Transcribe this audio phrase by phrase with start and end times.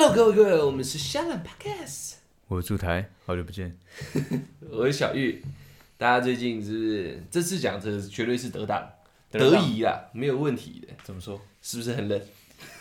[0.00, 2.12] Hello，各位各位，我们是香兰 Podcast，
[2.46, 3.76] 我是驻台，好久不见。
[4.70, 5.42] 我是小玉。
[5.96, 8.80] 大家最近是不是这次讲这绝对是得当
[9.28, 11.42] 得当得宜啦，没有问题的，怎么说？
[11.62, 12.22] 是不是很冷？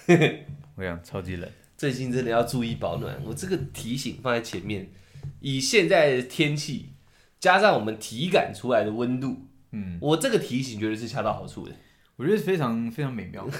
[0.78, 1.50] 我想超级冷。
[1.76, 4.88] 最近真的要注意保暖，我这个提醒放在前面。
[5.40, 6.90] 以现在的天气，
[7.40, 11.74] 加上我们体感出来的温度，嗯，我这个提醒绝对是恰到好处的。
[12.18, 13.50] 我觉得非常非常美妙。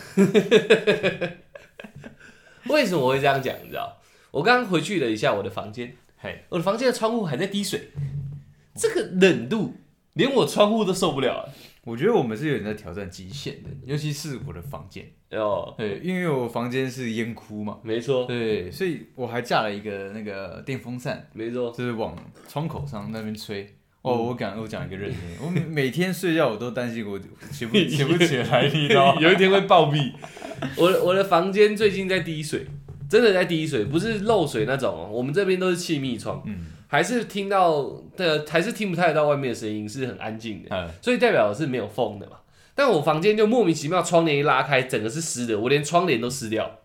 [2.70, 3.56] 为什么我会这样讲？
[3.64, 3.98] 你知道？
[4.32, 7.90] 我刚刚回去了一下我的房间，嘿，我的房间的窗户还在滴水，
[8.76, 9.76] 这个冷度
[10.14, 11.54] 连我窗户都受不了了。
[11.86, 15.10] 我觉得我们是有点在挑战极限的，尤其是我的房间。
[15.32, 22.14] 哦，对，因为我房间是烟窟嘛，没错，对，所以我还架了一个那个电风扇，没错，就是往
[22.50, 23.77] 窗口上那边吹。
[24.08, 27.20] 哦，我讲我讲一个认真的，我每每天睡觉我都担心我
[27.52, 29.20] 起不 起不起来，你知道吗？
[29.22, 30.12] 有一天会暴毙。
[30.76, 32.66] 我的我的房间最近在滴水，
[33.10, 35.10] 真的在滴水，不是漏水那种哦。
[35.12, 42.38] 我们这边都是气密窗，嗯，还是听到的，还是听不太到外面的声音，是很安静的，嗯所以代表是没有风的嘛。
[42.74, 46.80] 但我房间就莫名其妙，窗帘一拉开，整个是湿的，我连窗帘都湿掉。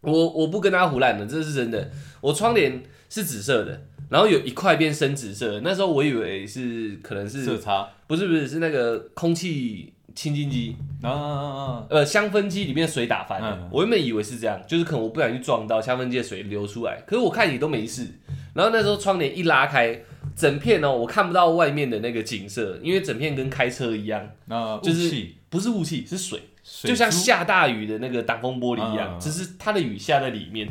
[0.00, 1.90] 我我不跟大家胡乱的，这是真的。
[2.20, 7.88] 我窗帘是紫色的，然后有一块变深紫色，那时候我以为是可能是色差。
[8.06, 11.86] 不是不是是那个空气清净机，啊啊啊！
[11.88, 13.68] 呃，香氛机里面水打翻了，嗯。
[13.72, 18.06] 我原本以为是这样，就是可能我不小心撞到香氛机的水流出来，可是我看也都没事。
[18.54, 20.02] 然后那时候窗帘一拉开，
[20.36, 27.16] 整片哦，我看不到外面的那个景色，因为整片跟开车一样，那就是不是雾气，是水，水就像珠。
[27.16, 30.68] 下大雨的那个挡风玻璃一样，嗯只是它的雨下在里面。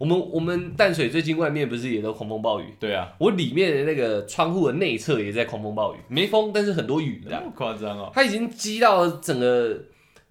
[0.00, 2.64] 我们我们淡水最近外面不是也都狂风暴雨？
[2.80, 7.46] 对啊，我里面的那个窗户的内侧也在狂风暴雨，没风，但是很多雨这样那。
[7.46, 8.10] 么夸张哦。
[8.14, 9.78] 它已经积到整个，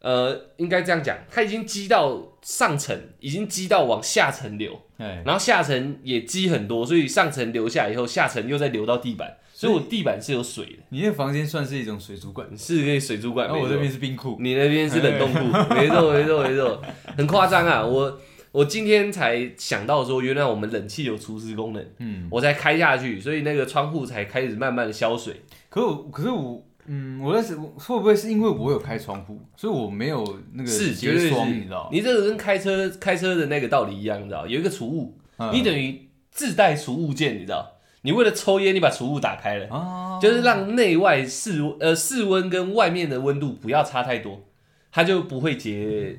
[0.02, 13.48] 呃，应该这样讲，它已经积到上层，已经积到往下层流，哎，然后下层也积很多，所以上层流下以后，下层又再流到地板，所以我地板是有水的，你那房间算是一种水族馆，是可以水族馆。
[13.48, 14.36] 没错然后我这边是冰库。
[14.40, 16.82] 你那边是冷冻库，没错没错没错，
[17.16, 17.86] 很夸张啊！
[17.86, 18.20] 我
[18.52, 25.42] 我今天才想到说，原来我们冷气有除湿功能，嗯，我才开下去，所以那个窗户才开始慢慢的消水。
[25.70, 31.90] 可我可是我，嗯，我在想会不会是因为我有开窗户，所以我没有那个是，绝对是结霜，你知道？
[31.92, 34.48] 你这个跟开车开车的那个道理一样，你知道？
[34.48, 37.74] 有一个储物，嗯你等于自带储物键，你知道？
[38.02, 44.48] 你为了抽烟，你把储物打开了，哦，就是让内外室呃室温跟外面的温度不要差太多，
[44.90, 46.18] 它就不会结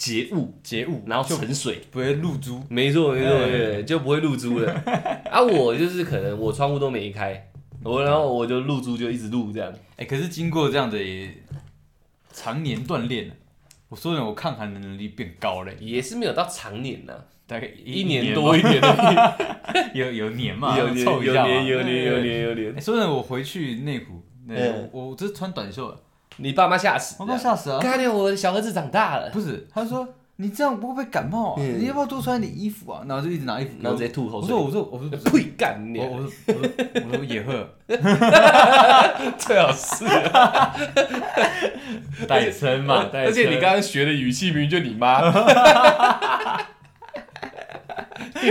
[0.00, 1.78] 结雾，结雾，然后就沉水。
[1.90, 2.62] 不会露珠。
[2.70, 4.72] 没错没错，哎对，就不会露珠了。
[5.30, 7.50] 啊，我就是可能我窗户都没开，
[7.84, 9.70] 我然后我就露珠就一直露这样。
[9.96, 11.30] 哎、可是经过这样的也
[12.32, 13.30] 常年锻炼，
[13.90, 17.12] 我说呢，我抗寒的能力变高了，也是没有到常年呐、
[17.46, 22.20] 大概一年年多一点而 有有年嘛，有年有年有年有。
[22.22, 22.80] 年有年哎，。
[22.80, 26.00] 说真的，我回去内湖，我我这是穿短袖的，
[26.36, 27.78] 你爸妈吓死，我爸吓死了。
[27.80, 31.56] 看见我的小儿子长大了，不是，他说你这样会不会感冒啊？
[31.60, 31.78] 嗯。
[31.78, 33.02] 你要不要多穿点衣服啊？
[33.06, 34.54] 然后就一直拿衣服给我，然后直接吐口水。
[34.54, 36.06] 我说我说我说呸干你我！
[36.06, 36.62] 我说我说
[37.10, 37.68] 我说野鹤
[39.36, 40.04] 最好是，
[42.26, 45.20] 代称嘛，代称而且你刚刚学的语气明明就你妈，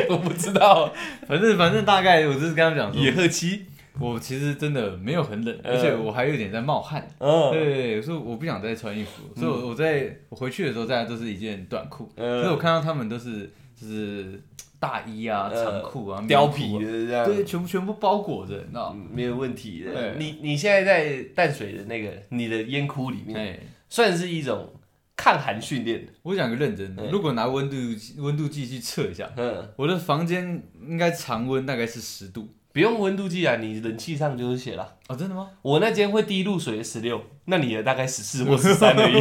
[0.10, 0.92] 我不知道？
[1.28, 3.66] 反正反正大概我就是跟他们讲说，野鹤七，
[4.00, 7.08] 我其实真的没有很冷，嗯而且我还有点在冒汗。
[7.20, 14.42] 嗯对，所以我不想再穿衣服，所以我我在我回去的时候，大家都是一件短裤，嗯所以我看到他们都是就是
[14.80, 19.02] 大衣啊、呃长裤啊、貂皮的这样，对，全部全部包裹着，你知道吗？
[19.10, 20.16] 嗯没有问题的。
[20.18, 24.72] 你你现在在淡水的那个你的烟窟里面，哎，算是一种
[25.18, 26.08] 抗寒训练。
[26.24, 27.76] 我讲个认真的，嗯如果拿温度
[28.22, 32.48] 温度计去测一下，嗯，我的房间应该常温大概是十度
[32.80, 34.96] 不用温度计啊，你冷气上就是写了。
[35.10, 35.50] 哦，真的吗？
[35.62, 39.16] 我那间会滴露水的十六，那你的大概十四或十三 而已。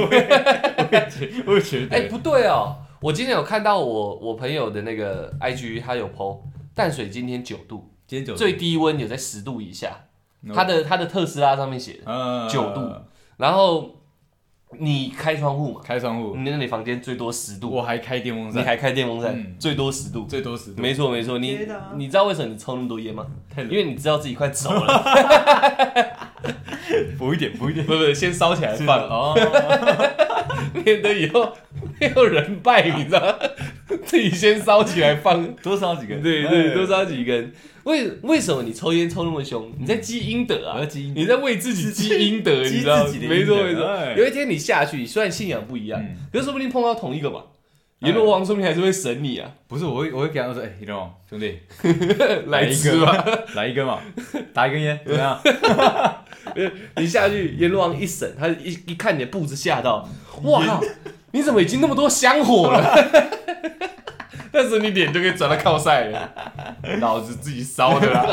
[1.45, 6.39] 我觉得，哎、不对哦，我今天有看到我我朋友的那个 IG，他有 PO
[6.73, 10.05] 淡水今天九度，今天九最低温有在十度以下，
[10.55, 12.93] 他的他的特斯拉上面写的，呃9度
[13.39, 13.97] 然后
[14.79, 19.55] 你开窗户嘛，开窗户，你那你房间最多十度，我还开电风扇，你还开电风扇，嗯。
[19.59, 20.27] 最多十度。
[20.29, 21.59] 最多十度，没错没错，你
[21.97, 23.27] 你知道为什么你抽那么多烟吗？
[23.57, 26.29] 因为你知道自己快走了，
[27.19, 29.35] 补一点，补一点，不不，先烧起来放，哦，
[30.85, 31.53] 免得以后
[32.01, 33.35] 没有人拜，你知道吗？
[34.05, 37.53] 自己先烧起来放，多烧几根，对对，哎多烧几根。
[37.85, 39.73] 为为什么你抽烟抽那么凶？
[39.79, 40.85] 你在积阴德啊！
[40.85, 44.15] 积阴你在为自己积阴德，你知道没错没错哎。
[44.15, 47.43] 有一天你下去，虽然信仰不一样嗯，可是说不定碰到同一个嘛。
[48.01, 51.59] 阎罗王说不定还是会审你啊，不是，我会我会给他说，哎，阎罗王兄弟，
[52.47, 53.27] 来一个吧。
[53.55, 53.99] 来一根嘛，
[54.53, 55.41] 打一根烟，怎么样？
[56.97, 60.09] 你下去，阎罗王一审，他一一看你的步子，吓到，
[60.43, 60.81] 哇靠，
[61.33, 63.07] 你怎么已经那么多香火了？
[64.51, 66.33] 但是你脸就可以转到靠晒了，
[67.01, 68.27] 老子自己烧的啦。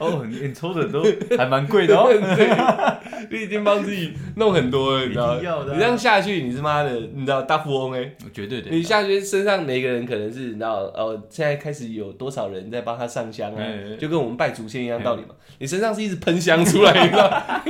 [0.00, 1.04] 哦，你你抽的都
[1.36, 2.08] 还蛮贵的哦。
[2.10, 13.62] 对，你已经帮自己弄很多了，你知道你这样下去，你是妈的，你知道大富翁哎、绝对的，你下去身上每个人可能是你知道哦，现在开始有多少人在帮他上香啊？
[13.98, 15.34] 就跟我们拜祖先一样道理嘛。
[15.58, 17.62] 你身上是一直喷香出来，你知道，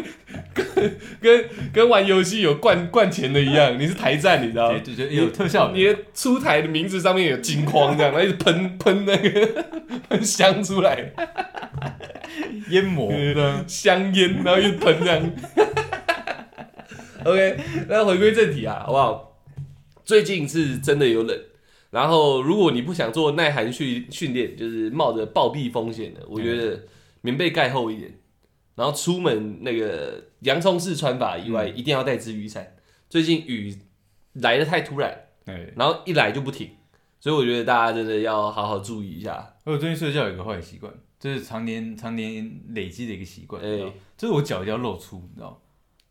[0.55, 0.65] 跟
[1.21, 4.71] 跟跟玩游戏有灌灌钱的一样，你是台战，你知道。
[4.71, 9.65] 对对对，有特效的，你的出台的名字上面有金框，这样，然后一直喷喷那个
[10.09, 11.13] 喷香出来，
[12.69, 15.33] 烟膜的，香烟，然后又喷这样。
[17.25, 19.43] OK，那回归正题啊，好不好？
[20.05, 21.39] 最近是真的有冷，
[21.91, 26.81] 然后如果你不想做耐寒训训练，就是冒着暴毙风险的，我觉得
[27.21, 28.19] 棉被盖厚一点，
[28.75, 32.75] 然后出门那个洋葱式穿法以外，一定要带支雨伞。
[33.09, 33.77] 最近雨
[34.35, 36.71] 来的太突然，哎，然后一来就不停，
[37.21, 39.57] 所以我觉得大家真的要好好注意一下。
[39.65, 45.57] 我最近睡觉有一个坏习惯，这是常年常年累积的一个习惯，哎你知道就是我脚一定要露出，你知道吗？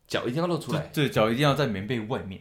[0.08, 2.40] 脚一定要露出来，对，脚一定要在棉被外面，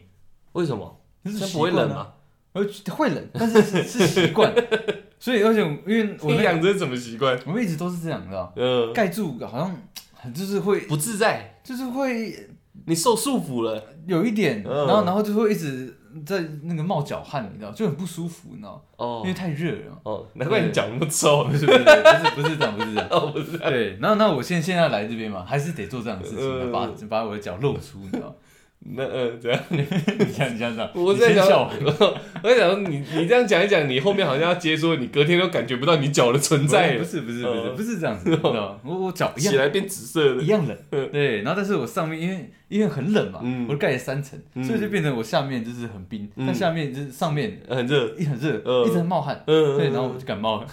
[0.53, 1.01] 为什么？
[1.23, 2.13] 这是这样不会冷吗？
[2.53, 2.63] 呃，
[2.95, 4.53] 会冷，但是是是习惯，
[5.19, 7.39] 所以而且因为我你那养这是什么习惯？
[7.45, 9.75] 我们一直都是这样，你知道，嗯，盖住好像
[10.13, 12.49] 很就是会不自在，就是会
[12.85, 13.83] 你受束缚了。
[14.07, 15.95] 有一点，嗯然后然后就会一直
[16.25, 19.99] 在那个冒脚汗，你知道，就很不舒服，你知道，哦因为太热了。
[20.03, 21.43] 哦，难怪你脚那么臭。
[21.45, 23.07] 不是不是不是不是这样，不是这样。
[23.11, 26.71] 哦，不是，对，然后那我现现在来这边嘛，还是得做这样的事嗯情，
[27.09, 28.35] 把把我的脚露出，你知道？
[28.81, 29.59] 那呃，怎 样？
[29.69, 38.39] 你这样， 我在想，我 我在想说，你你这样讲一讲，你后面好像要接说，你隔天都感觉不到你脚的存在了，不是不是不是嗯不是这样子？
[38.41, 40.41] 我我脚起来变紫色的。
[40.41, 40.47] 一。
[40.47, 40.75] 样冷，
[41.11, 44.63] 对，然后但是我上面因为因为很冷嘛嗯，我盖了三层，嗯。
[44.63, 46.45] 所以就变成我下面就是很冰，嗯。
[46.47, 48.85] 但下面就是上面很热，一很热，嗯。
[48.85, 50.67] 一直在冒汗，嗯，对，然后我就感冒了。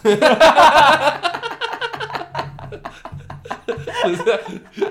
[4.05, 4.23] 不是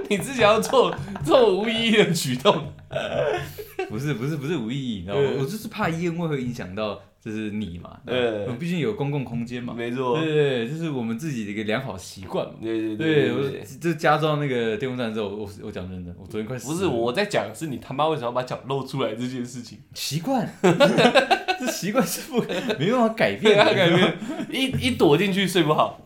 [0.10, 0.94] 你自己要做
[1.26, 2.74] 这种无意义的举动，
[3.90, 5.22] 不是不是不是无意义，你知道吗？
[5.24, 10.34] 嗯我就是怕烟味会影响到就是你嘛，嗯我们毕竟有公共空间嘛，没错，对对，
[10.66, 12.54] 对这是我们自己的一个良好习惯嘛。
[12.62, 13.64] 对对对。
[13.80, 19.80] 就加装那个电风扇之后，我我讲真的，我昨天快死了不是我在讲，是你他妈为什么要把脚露出来这件事情？
[19.94, 22.42] 习惯， 这习惯是不
[22.80, 24.14] 没办法改变对啊，的，感觉
[24.52, 26.02] 一一躲进去睡不好。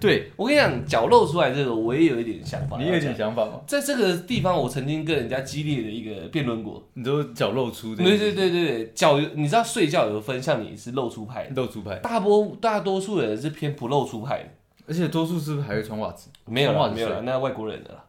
[0.00, 2.76] 对我跟你讲，脚露出来这个，我也有一点想法。
[2.78, 3.60] 你有点想法吗？
[3.66, 6.86] 在这个地方，我曾经跟人家激烈的一个辩论过。
[6.94, 14.48] 你都脚露出，对对对对对，脚有你知道睡觉有分，像你是露出派，露出派，大多大多数人是偏不露出派的。
[14.86, 16.28] 而且多数是不是还会穿袜子？
[16.46, 18.04] 没有了没有了，那外国人的啦。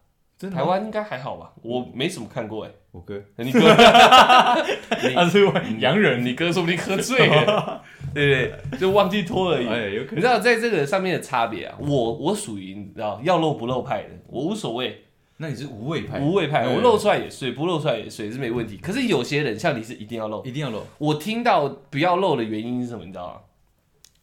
[0.54, 1.52] 台湾应该还好吧？
[1.62, 2.72] 我没什么看过哎。
[2.92, 5.46] 我哥，你哥， 他是
[5.80, 7.81] 洋人，你哥说不定喝醉了，
[8.16, 8.80] 对不对？
[8.80, 9.68] 就忘记脱而已。
[9.68, 11.78] 哎，有可能你知道在这个上面的差别啊？
[11.80, 15.04] 我我属于你知道要露不露派的，我无所谓，
[15.38, 18.78] 那你是无畏派，无畏派，哎我露出来也睡，不露出来也睡是没问题。
[18.78, 23.04] 可是有些人像你是一定要露，一定要露，我听到不要露的原因是什么？
[23.06, 23.42] 你知道吗？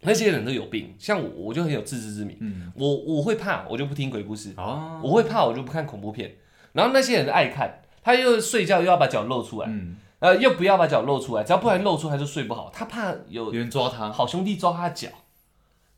[0.05, 2.37] 那些人都有病，像我，我就很有自知之明。
[2.41, 6.34] 嗯，我我会怕，我就不听鬼故事；哦，我会怕，我就不看恐怖片。
[6.72, 12.70] 然后那些人爱看，他又睡觉又要把脚露出来，嗯，呃，又不要把脚露出来，只要不然露出来就睡不好。
[12.72, 15.08] 他怕有有人抓他，好兄弟抓他脚，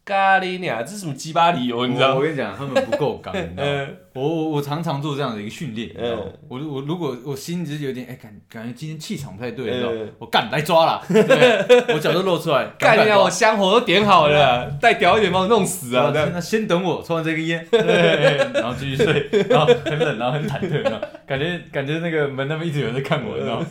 [0.04, 1.86] 咖喱鸟，这是什么鸡巴理由？
[1.86, 2.14] 你知道吗？
[2.16, 3.70] 我跟你讲，他们不够刚， 你知道吗？
[3.70, 6.32] 呃，我我我常常做这样的一个训练，你知道吗嗯？
[6.48, 9.90] 我我如果我心就是有点哎感感觉今天气场不太对，你知道？
[10.18, 13.04] 我干来抓啦， 对，我脚都露出来，干你啊！
[13.04, 16.12] 赶快抓我香火都点好了，再屌一点把我弄死啊！
[16.14, 23.66] 那先等我抽完这根烟， 对，然后继续睡，然后很冷，然后很忐忑，你知道吗感觉感觉那个门那边一直有人在看我，你知道吗？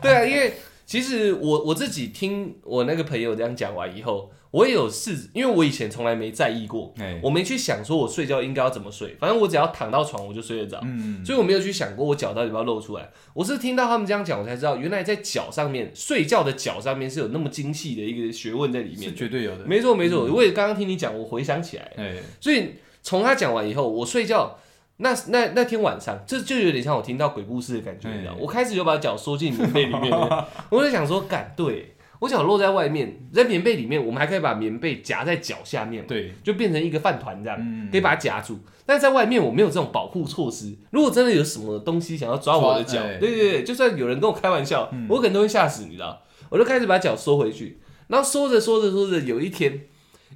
[0.00, 0.52] 对啊，因为
[0.92, 10.78] 其实我我自己听我那个朋友这样讲完以后，我也有试，因为我以前从来没在意过，哎，我没去想说我睡觉应该要怎么睡，反正我只要躺到床我就睡得着。
[10.82, 13.08] 嗯，所以我没有去想过我脚到底要不要露出来。
[13.32, 19.14] 我是听到他们这样讲，我才知道原来在脚上面睡觉的脚上面是有那么精细的一个学问在里面是。
[19.14, 24.58] 绝对有的，没错没错，我也刚刚听你讲，我回想起来，哎，所以从他讲完以后，我睡觉。
[25.02, 28.34] 那那那天晚上，这就有点像我听到鬼故事的感觉，你知道？
[28.38, 31.94] 我开始就把脚缩进棉被里面了， 我就想说，敢对。
[32.20, 37.90] 我脚落在外面，在棉被里面，我们还可以把棉被夹在脚下面，对，就变成一个饭团这样，嗯。
[37.90, 38.60] 可以把它夹住。
[38.86, 45.08] 但是在外面我没有这种保护措施，如果真的有什么东西想要抓我的脚对对对，就算有人跟我开玩笑，嗯。
[45.10, 46.22] 我可能都会吓死，你知道？
[46.48, 49.80] 我就开始把脚缩回去，然后缩着缩着缩着，有一天，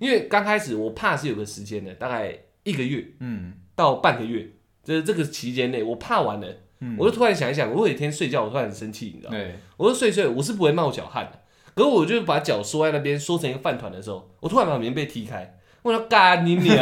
[0.01, 3.53] 因为刚开始我怕是有个时间的，大概一个月嗯。
[3.77, 4.49] 到半个月，
[4.87, 6.47] 就是这个期间内，我怕完了，
[6.81, 9.33] 嗯，我就突然想一想，我有一天睡觉，我突然很生气，你知道？
[9.33, 11.41] 对，我就睡睡，我是不会冒脚汗的。
[11.75, 16.77] 可是我就把脚缩在那边，缩成一个饭团的时候，我突然把棉被踢开，我说干你娘！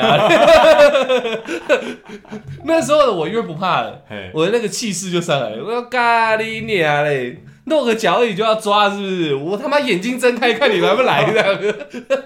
[2.65, 4.03] 那时候的我因为不怕了，
[4.35, 5.65] 我的那个气势就上来了。
[5.65, 9.35] 我说干你娘嘞，露个脚而已就要抓是不是？
[9.35, 11.59] 我他妈眼睛睁开看你来不来这样。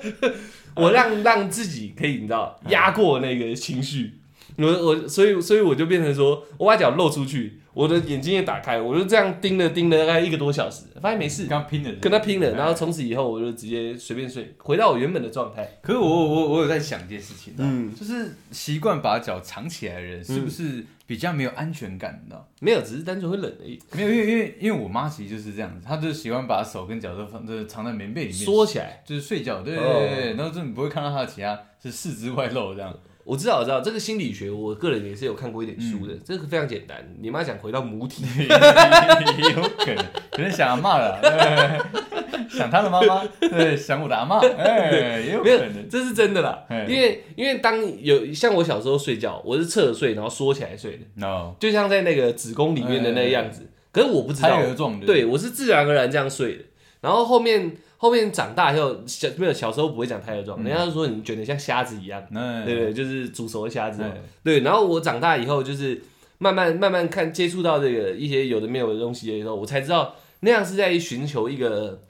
[0.76, 4.17] 我让让自己可以你知道压过那个情绪，
[4.58, 15.78] 我我所以所以我就变成说我把脚露出去，我的眼睛也打开，我就这样盯了盯了大概一个多小时，发现没事，刚拼了，跟他拼了，然后从此以后我就直接随便睡，回到我原本的状态。
[15.80, 22.20] 可是我我我有在想一件事情，嗯，就是习惯把脚藏起来的人，是不是比较没有安全感？
[22.24, 22.48] 你知道？
[22.60, 29.04] 没有，只是单纯会冷而已，没有，因为因为因为我妈其实就是这样子，她就喜欢把手跟脚都放，就是藏在棉被里面，缩起来。
[29.06, 32.92] 就是睡觉，对对对，然后就你不会看到她的其他是四肢外露这样。
[33.28, 36.14] 我知道，我知道这个心理学，我个人也是有看过一点书的。
[36.24, 45.86] 这个非常简单，你妈想回到母体， 有可能，可能想阿妈了，对 想他的妈妈，对，想我的阿妈，哎，也有可能。
[45.90, 46.64] 这是真的啦。
[46.88, 53.68] 因为因为当有像我小时候睡觉，我是侧睡，然后缩起来睡的，no，就像在那个子宫里面的那个样子。
[53.92, 54.58] 可是我不知道
[55.04, 56.64] 对我是自然而然这样睡的。
[57.02, 62.24] 然后后面后面长大以后，小没有小时候不会讲胎儿状，人家就说你卷得像瞎子一样。
[62.30, 64.08] 那对对，就是煮熟的虾子嘛。
[64.44, 66.00] 对对，然后我长大以后，就是
[66.38, 72.04] 慢慢慢慢看接触到这个一些有的没有的东西的时候，我才知道那样是在寻求一个，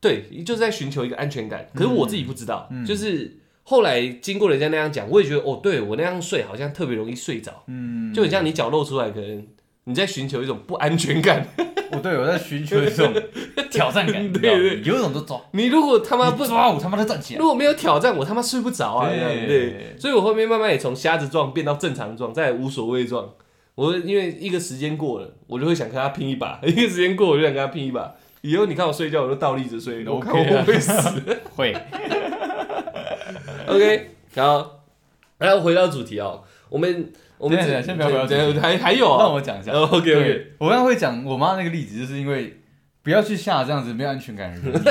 [0.00, 1.68] 对，就是在寻求一个安全感。
[1.74, 9.46] 可是我自己不知道，嗯就是后来经过人家那样讲，我也觉得哦，对我那样睡好像特别容易睡着，嗯，就很像你脚露出来，可能
[9.84, 11.46] 你在寻求一种不安全感。
[11.92, 13.12] 我对我在寻求这种
[13.70, 17.46] 挑战感， 你知道吗对对有一种就抓，你如果他妈不不抓我他妈的站起来如。
[17.46, 19.08] 果没有挑战，我他妈睡不着啊！
[19.08, 23.30] 对这样对，所以我后面慢慢也从瞎子状变到正常状，再来无所谓状。
[23.76, 28.14] 我因为一个时间过了，我就会想跟他拼一把； 一个时间过，我就想跟他拼一把。
[28.42, 30.92] 以后你看我睡觉，我就倒立着睡，我 OK 看我会死。
[31.54, 31.74] 会
[33.66, 34.80] ，OK，好，
[35.38, 39.72] 然后回到主题哦，我们我们先不要回到主题对对还还有让啊我讲一下。
[39.72, 42.60] ，OK OK，我刚刚会讲我妈那个例子，就是因为
[43.02, 44.82] 不要去吓这样子没有安全感的人。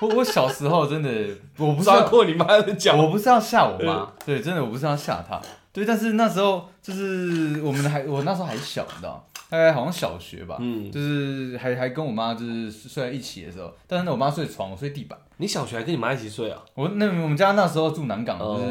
[0.00, 1.10] 我 我小时候真的，
[1.58, 5.40] 我不是过你妈的脚，我不是要吓我妈，对，真的我不是要吓她，
[5.72, 15.18] 对，但是那时候就是我们还我那时候还小，你知道，大概好像小学吧，嗯，就是还还跟我妈就是睡在一起的时候，但是呢我妈睡床，我睡地板。
[15.38, 16.58] 你小学还跟你妈一起睡啊？
[16.74, 18.64] 我那我们家那时候住南港，就是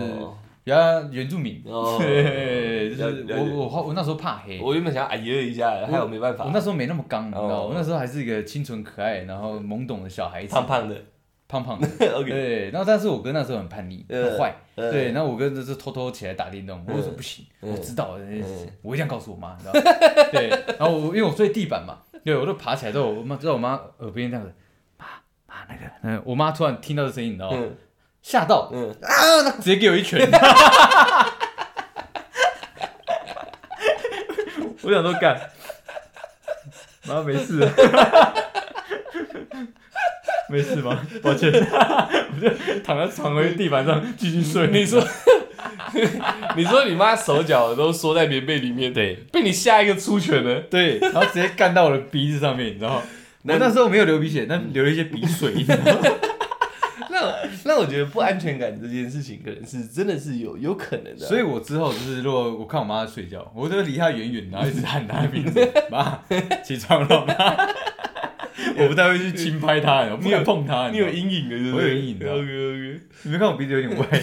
[0.63, 6.45] 哦比较原住民，哦， 对，就是我我我那时候怕黑，我原本想要哎呀一下，还有没办法。
[6.45, 10.95] 我，那时候没那么刚，你知道，哦我那时候还是一个清纯可爱，然后懵懂的小孩子，胖胖的。
[11.45, 11.87] 胖胖的。
[12.17, 18.17] OK，对，然后但是我哥那时候很叛逆，呃很坏，呃对，然后我哥就是偷偷起来打电动，我就说不行，我知道，
[18.81, 19.81] 我一定要告诉我妈，你知道吗？
[20.31, 24.51] 对，然后我因为我睡地板嘛，对，我就爬起来之后，我妈在我妈耳边这样子，
[24.97, 25.05] 妈
[25.45, 27.57] 妈那个，嗯，我妈突然听到这声音，你知道吗？
[28.23, 30.19] 嗯吓到嗯，啊，直接给我一拳。
[34.81, 35.39] 我想说干，
[37.05, 37.69] 妈没事了，
[40.49, 41.05] 没事吗？
[41.21, 42.49] 抱歉，我 就
[42.81, 44.67] 躺在床位地板上继续睡。
[44.67, 45.05] 你说，
[46.55, 50.61] 你说你妈手脚都缩在棉被里面，对被你吓一个出拳了。
[50.61, 53.01] 对，然后直接干到我的鼻子上面，你知道吗？
[53.43, 55.99] 那我那时候没有流鼻血，但流了一些鼻水，你知道吗？
[57.13, 61.29] 那那我觉得不安全感这件事情，可能是真的是有有可能的啊。
[61.29, 66.19] 所以我之后就是，如果我看我妈在睡觉，我就会离她远远，然后一直喊她的名字， 妈，
[66.63, 67.33] 起床了，妈。
[68.77, 70.89] 我不太会去轻拍她，我不敢碰她。
[70.89, 74.05] 你有阴影的，我有阴影的 OK OK，你没看我鼻子有点歪，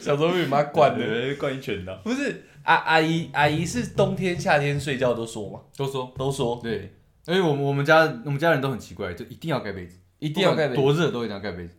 [0.00, 1.04] 小时候被你妈惯的。
[1.04, 1.94] 对，灌一拳的。
[2.02, 5.60] 不是阿阿姨阿姨是冬天夏天睡觉都说吗？
[5.76, 6.94] 都说都说对，
[7.26, 11.74] 而且我们我们家我们家人都很奇怪，就一定要盖被子，一定要盖被子，多热都一定要盖被子。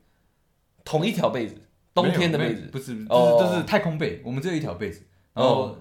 [0.83, 1.55] 同一条被子，
[1.93, 2.69] 冬天的被子。
[2.71, 5.77] 不是，就是哦都是太空被，我们只有一条被子，然后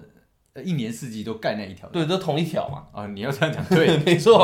[0.53, 1.87] 呃一年四季都盖那一条。
[1.89, 2.87] 对，都同一条嘛。
[2.91, 4.37] 啊，你要这样讲对， 没错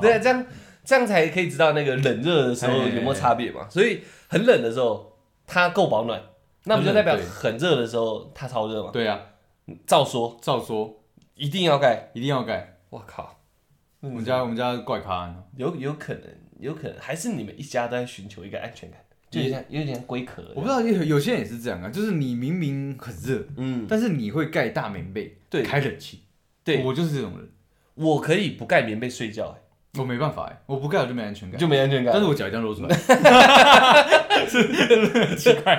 [0.00, 0.46] 对啊，这样
[0.84, 3.68] 这样才可以知道那个冷热的时候有没有差别嘛。
[3.68, 6.20] 所以很冷的时候它够保暖，
[6.64, 8.90] 那不就代表很热的时候它超热嘛？
[8.92, 9.20] 对啊，
[9.86, 11.00] 照说照说
[11.34, 12.10] 一定要盖。
[12.14, 12.78] 一定要盖。
[12.90, 13.37] 我靠，
[14.00, 16.22] 我们家我们家怪咖，有有可能，
[16.60, 20.40] 有可能还是你们一家都在寻求一个安全感，就有点有点龟壳。
[20.54, 25.62] 我不知道有有些人也是这样啊，就是你明明很热，嗯，但是你会盖大棉被，对。
[25.62, 26.22] 开冷气，
[26.62, 26.84] 对。
[26.84, 27.48] 我就是这种人，
[27.94, 29.54] 我可以不盖棉被睡觉、欸
[29.98, 32.12] 我没办法哎，我不盖我就没安全感，就没安全感。
[32.12, 32.94] 但是我脚一定要露出来，
[35.34, 35.74] 奇怪。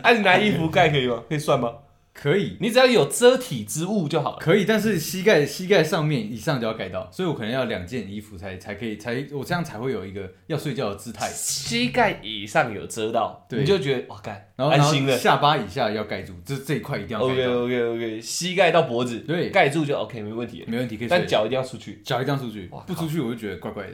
[0.00, 1.22] 哎、 你拿衣服盖可以吗？
[1.28, 1.74] 可以算吗？
[2.20, 2.58] 可以。
[2.60, 4.38] 你只要有遮体之物就好了。
[4.38, 13.60] 可以，但是膝盖膝盖上面以上就要盖到，所以我可能要两件衣服才才可以才我这样才会有一个要睡觉的姿态，膝盖以上有遮到，对。
[13.60, 15.16] 你就觉得哇干，然后安心了。
[15.16, 19.48] 下巴以下要盖住，这这一块一定要盖 OK，OK OK，膝盖到脖子，对。
[19.48, 20.64] 盖住就 OK，没问题。
[20.66, 22.02] 没问题，可以但脚一定要出去。
[22.04, 23.92] 脚一定要出去哇，不出去我就觉得怪怪的。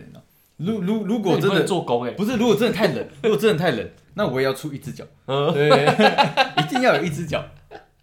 [0.56, 5.68] 如如如果真的做工哎，不是，如果真的太冷，如果真的太冷，那我也要出一只脚，嗯，对，
[6.56, 7.44] 一定要有一只脚，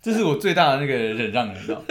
[0.04, 1.82] 这是我最大的那个忍让了，你知道。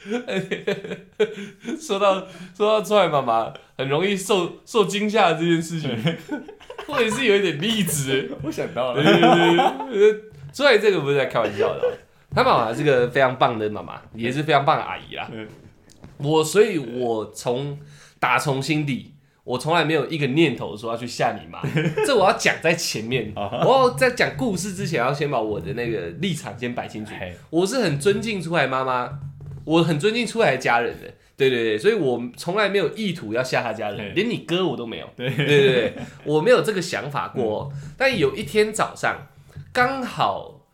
[1.80, 5.90] 说到说到出来妈妈很容易受受惊吓这件事情，
[6.86, 8.30] 我也是有一点例子。
[8.44, 10.20] 我想到了，对对对，
[10.52, 11.92] 出来这个不是在开玩笑的哦，
[12.34, 15.28] 他妈妈是个非常棒的妈妈，也是非常棒的阿姨啦。
[15.32, 15.48] 嗯
[16.22, 17.78] 我所以，我从
[18.18, 19.14] 打从心底，
[19.50, 21.60] 我从来没有一个念头说要去吓你妈，
[22.06, 23.32] 这我要讲在前面。
[23.34, 27.12] 我要在讲故事之前，要先把我的那个立场先摆清楚。
[27.50, 29.10] 我是很尊敬出来妈妈，
[29.64, 31.12] 我很尊敬出来的家人的。
[31.36, 35.10] 对对对，所以我从来没有意图要吓他家人，对连你哥我都没有。
[35.16, 37.72] 对对对对，我没有这个想法过哦。
[37.98, 39.26] 但有一天早上，
[39.72, 40.68] 刚好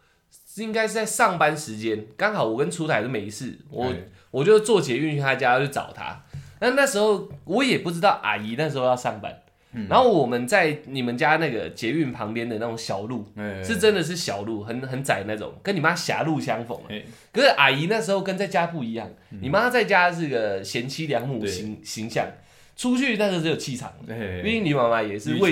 [0.58, 3.90] 应该是在上班时间，刚好我跟出台都没事，我
[4.32, 6.24] 我就坐捷运去他家去找他。
[6.60, 9.86] 那那时候我也不知道阿姨那时候要上班，嗯。
[9.88, 16.76] 然后我们在你们家那个捷运旁边的那种小路，哎是真的是小路，很很窄那种，跟你妈狭路相逢。
[16.78, 16.86] 啊。
[16.88, 17.02] 哎。
[17.32, 19.10] 可是阿姨那时候跟在家不一样，
[19.40, 22.26] 你妈在家是个贤妻良母形形象，
[22.76, 24.14] 出去但是只有气场的。
[24.14, 25.50] 哎毕竟你妈妈也是女位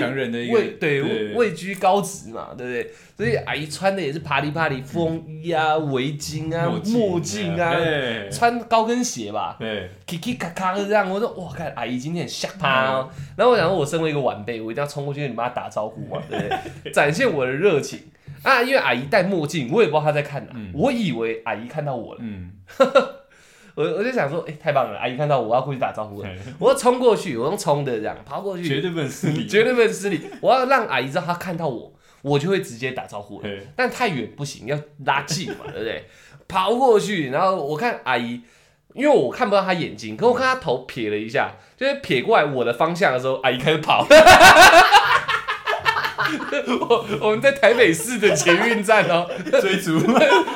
[0.53, 1.01] 位对
[1.33, 2.91] 位居高职嘛，对不对？
[3.17, 11.09] 所以阿姨穿的也是啪里啪里风衣啊、围巾啊、墨镜啊，哎穿高跟鞋吧，对，Kiki 咔咔的这样。
[11.09, 13.09] 我说哇，看阿姨今天很吓趴哦。
[13.35, 16.47] 然后我想说，我身为一个晚辈，我一定要冲过去跟你妈打招呼嘛，对不
[16.83, 16.91] 对？
[16.93, 17.99] 展现我的热情
[18.43, 18.61] 啊！
[18.61, 22.51] 因为阿姨戴墨镜，我也不知道她在看哪，我以为阿姨看到我了，嗯，
[23.75, 30.21] 我我就想说，哎、太棒了，阿姨看到我，我要过去打招呼了，我要冲过去，我用冲的这样爬过去，绝对不能失礼， 绝对不能失礼。
[30.41, 33.49] 我要让阿姨知道她看到我，我就会直接打招呼了。
[33.75, 36.05] 但太远不行，要拉近嘛，对不对？
[36.47, 38.41] 跑过去，然后我看阿姨，
[38.93, 44.07] 因为我看不到她眼睛，可我看她头撇了一下，就是撇过来我的方向的时候，阿姨开始跑。
[46.67, 49.29] 我我们在台北市的捷运站哦，
[49.61, 49.99] 追逐，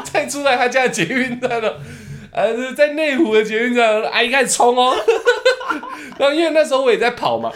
[0.03, 1.75] 再出来他家的捷运站哦，
[2.31, 4.95] 呃，在内湖的捷运站，阿姨开始冲哦。
[6.17, 7.51] 然后因为那时候我也在跑嘛，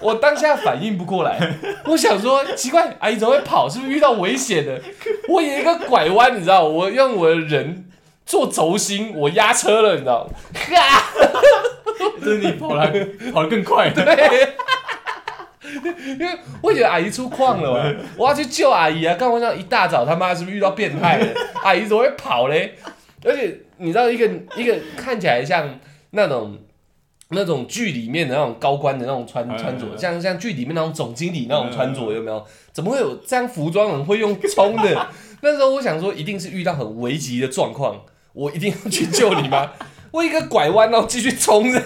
[0.00, 1.38] 我当下反应不过来，
[1.86, 3.68] 我想说奇怪，阿姨怎么会跑？
[3.68, 4.80] 是不是遇到危险了？
[5.28, 7.84] 我有一个拐弯，你知道，我用我的人
[8.24, 10.32] 做轴心，我压车了，你知道吗？
[10.54, 11.02] 哈，
[12.22, 12.86] 就是你跑来
[13.32, 14.54] 跑得更快， 对。
[16.06, 19.16] 因为我觉得阿姨出矿了嘛，我要去救阿姨啊！
[19.18, 21.26] 刚我想一大早他妈是不是遇到变态了？
[21.62, 22.78] 阿姨怎么会跑嘞？
[23.26, 24.24] 而且你知道一个
[24.56, 25.78] 一个看起来像
[26.10, 26.56] 那种
[27.30, 32.46] 那种剧里面的那种高官的那种穿嗯穿着，嗯像像剧里面那种总经理那种穿着，有没有？
[32.72, 35.06] 怎么会有这样服装人会用冲的？
[35.42, 39.72] 那时候我想说，一定是遇到很危急的状况，我一定要去救你吗！
[40.12, 41.78] 我一个拐弯，然后继续冲这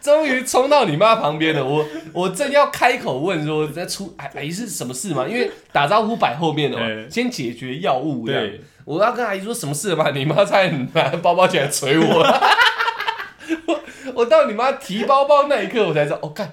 [0.02, 5.26] 终于冲到你妈旁边了，我我正要开口问说在出阿阿姨是什么事嘛？
[5.28, 8.60] 因为打招呼摆后面的嘛，先解决药物这样对。
[8.86, 10.10] 我要跟阿姨说什么事了嘛？
[10.16, 12.26] 你妈差点拿包包起来捶我。
[13.66, 13.80] 我
[14.14, 16.50] 我到你妈提包包那一刻，我才知道，哦，看，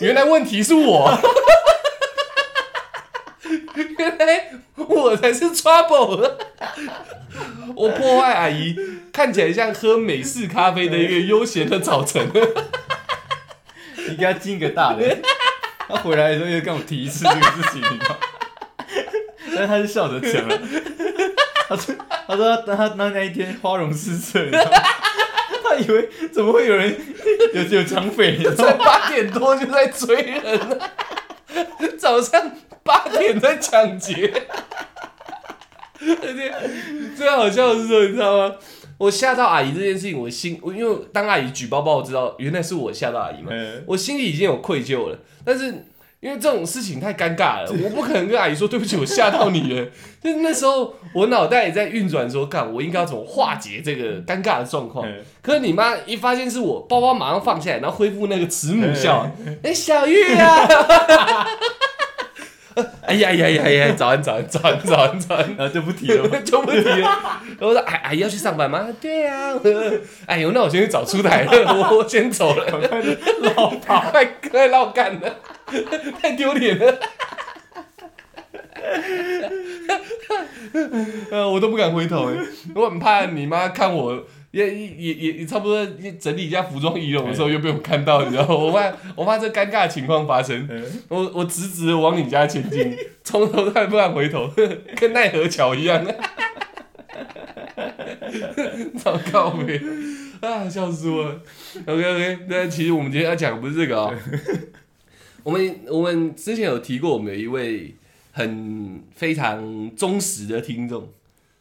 [0.00, 1.10] 原来问题是我，
[3.98, 6.32] 原来我才是 trouble。
[7.74, 8.76] 我破坏阿姨
[9.12, 12.30] 看起来像喝美式咖啡的一个悠闲的早晨。
[14.08, 15.18] 你给他进一个大的，
[15.88, 18.16] 他回来的时候又跟我提一次这个事情，你知道吗？
[19.56, 20.60] 但是他是笑着讲了，
[21.68, 21.94] 他说
[22.26, 24.78] 他说他他那那一天花容失色，你知道吗？
[25.64, 26.94] 他以为怎么会有人
[27.54, 28.84] 有有抢匪，你知道才吗？
[28.84, 30.90] 八点多就在追人了，
[31.98, 34.32] 早上八点在抢劫，
[36.00, 36.52] 而且
[37.16, 38.54] 最好笑的是说，你知道吗？
[38.96, 43.84] 我吓到阿姨这件事情，我心我因为当阿姨举包包，我知道原来是我吓到阿姨嘛，嗯。
[43.88, 45.84] 我心里已经有愧疚了，但是
[46.24, 49.86] 因为这种事情太尴尬了， 我不可能跟阿姨说对不起，我吓到你了。
[50.24, 55.06] 就是那时候我脑袋也在运转，说看我应该要怎么化解这个尴尬的状况。
[55.06, 59.30] 嗯可是你妈一发现是我，包包马上放下来，然后恢复那个慈母笑，
[59.62, 60.66] 哎、小玉啊，
[63.06, 65.44] 哎呀呀呀呀，早安早安早安早安早安。
[65.58, 66.28] 啊，就不提了。
[66.42, 66.98] 就不提了。
[66.98, 69.52] 然后我说：“哎，阿姨要去上班吗？”对呀、
[70.26, 72.66] 哎呦，那我先去找出台了，我我先走了。
[73.56, 75.36] 老跑，快快绕干了，
[76.20, 76.98] 太丢脸了。
[81.30, 82.36] 呃，我都不敢回头哎，
[82.74, 84.24] 我很怕你妈看我。
[84.54, 85.84] 也也也也差不多
[86.20, 88.54] 整理一下服装仪容的时候，又被我看到，你知道吗？
[88.54, 90.68] 我怕我怕这尴尬的情况发生，
[91.08, 94.48] 我我直直的往你家前进，从头到尾不敢回头，
[94.96, 96.06] 跟奈何桥一样。
[98.98, 99.80] 糟糕呗！
[100.40, 101.40] 啊，笑死我了。
[101.86, 104.12] OK OK，那其实我们今天要讲的不是这个啊、
[105.42, 107.94] 我们我们之前有提过，我们有一位
[108.32, 111.08] 很非常忠实的听众，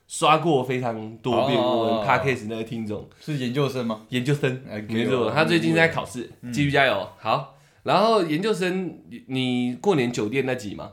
[0.08, 4.06] 刷过非常多遍哦我们 Podcast 那个听众，是研究生吗？
[4.10, 7.08] 研究生，哎没错，他最近在考试，继续加油。
[7.18, 10.92] 好，然后研究生，你你过年酒店那集嘛，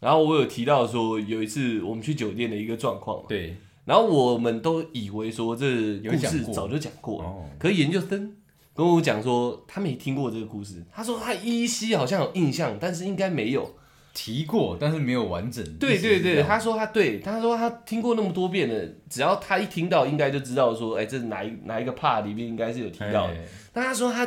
[0.00, 8.36] 然后我有提到说有一次我们去酒店的一个状况嘛，对，然后我们都以为说这故事早就讲过可是研究生
[8.74, 13.74] 跟我讲说他没听过这个故事，他说他依稀好像有印象，但是应该没有。
[14.18, 15.62] 提过，但是没有完整。
[15.78, 23.34] 对对对，他说他对，他说他听过那么多遍了，只要他一听到，应该就知道说，哎，这是哪一哪一个 part 里面应该是有提到的。
[23.34, 24.26] 哎但他说他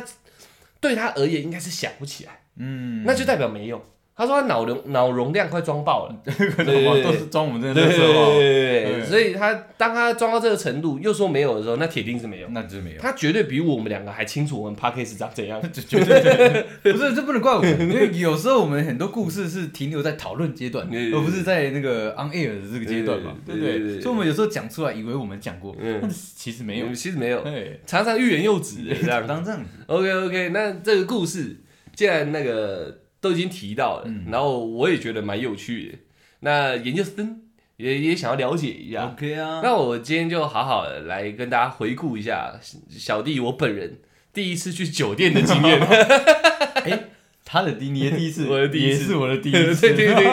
[0.78, 3.84] 对他而言应该是想不起来，嗯，那就代表没有。
[4.20, 12.48] 他说他脑容脑容量快装爆了， 对对对都是装我们这个，对对对，所以他当他装到这个程度，又说没有的时候，那铁定是没有。
[12.50, 13.00] 那就是没有。
[13.00, 15.58] 他绝对比我们两个还清楚我们 p a c k a g e 长怎样。
[15.72, 24.00] 这绝对，不是这不能怪我们，因为有时候我们很多故事是停留在讨论阶段，而不是在那个 on air 的这个阶段嘛，对对不对？
[24.02, 26.92] 所以我们有时候讲出来，以为我们讲过，但是其实没有。
[26.92, 27.42] 其实没有，
[27.86, 29.26] 常常欲言又止这样。
[29.26, 31.56] 当这样子，OK OK，那这个故事
[31.94, 34.26] 既然那个都已经提到了，嗯。
[34.30, 35.98] 然后我也觉得蛮有趣的，
[36.40, 37.42] 那研究生
[37.76, 39.12] 也也想要了解一下。
[39.12, 42.58] OK 啊，那我今天就好好的来跟大家回顾一下
[42.90, 43.98] 小弟我本人
[44.32, 45.80] 第一次去酒店的经验。
[46.84, 47.04] 哎，
[47.44, 49.14] 他的第你的第一次，我的第一次。
[49.16, 50.30] 我的第一次，对对对对。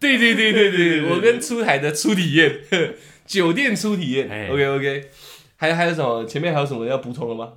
[0.00, 2.60] 对对对对对，我跟出台的初体验，
[3.26, 4.28] 酒店初体验。
[4.30, 4.48] 哎。
[4.48, 5.10] OK OK，
[5.56, 6.24] 还有还有什么？
[6.24, 7.54] 前面还有什么要补充的吗？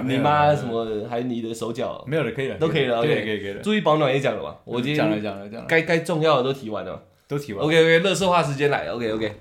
[0.00, 1.06] 你妈什么？
[1.08, 3.60] 还有你的手脚，没有了，可以了，都可以了可以 OK，可以可以了。
[3.60, 4.56] 注意保暖也讲了嘛？
[4.64, 7.00] 我今天讲了讲了讲了，该该重要的都提完了嘛。
[7.28, 7.62] 都提完。
[7.62, 8.92] OK OK，乐色化时间来了。
[8.94, 9.32] OK OK，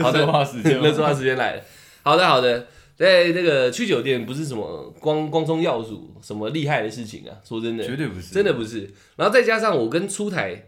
[0.00, 1.62] 好的乐色话时间， 乐色化时间来了。
[2.02, 8.88] 好的好的，在这个去酒店不是什么光光宗耀祖什么厉害的事情啊，说真的，绝对不是，真的不是。
[9.16, 10.66] 然后再加上我跟出台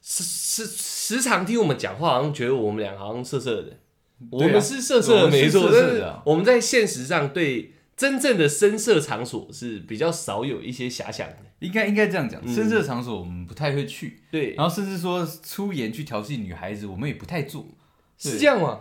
[0.00, 3.72] 时时时常听我们讲话，好像觉得我们俩好像色色的。
[4.30, 11.36] 我们是色色的没错，但是我们在现实上对真正的深色场所是比较少有一些遐想的。
[11.60, 12.52] 应该应该这样讲，嗯。
[12.52, 17.64] 深色场所我们不太会去，对，然后甚至说出言去调戏女孩子，我们也不太做，
[18.18, 18.80] 是这样吗？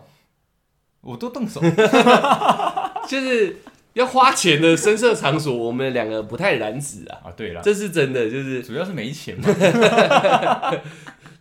[1.01, 1.61] 我都动手。
[3.07, 3.57] 就是
[3.93, 9.47] 要花钱的深色场所，我们两个不太染指啊，啊，对了，这是真的，就是主要是没钱嘛。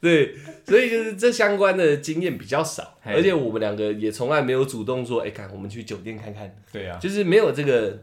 [0.01, 0.35] 对，
[0.67, 7.99] 所以就是这相关的经验比较少，而且我们两个也从来没有主动说，哎、看我们去酒店看看，对啊，就是没有这个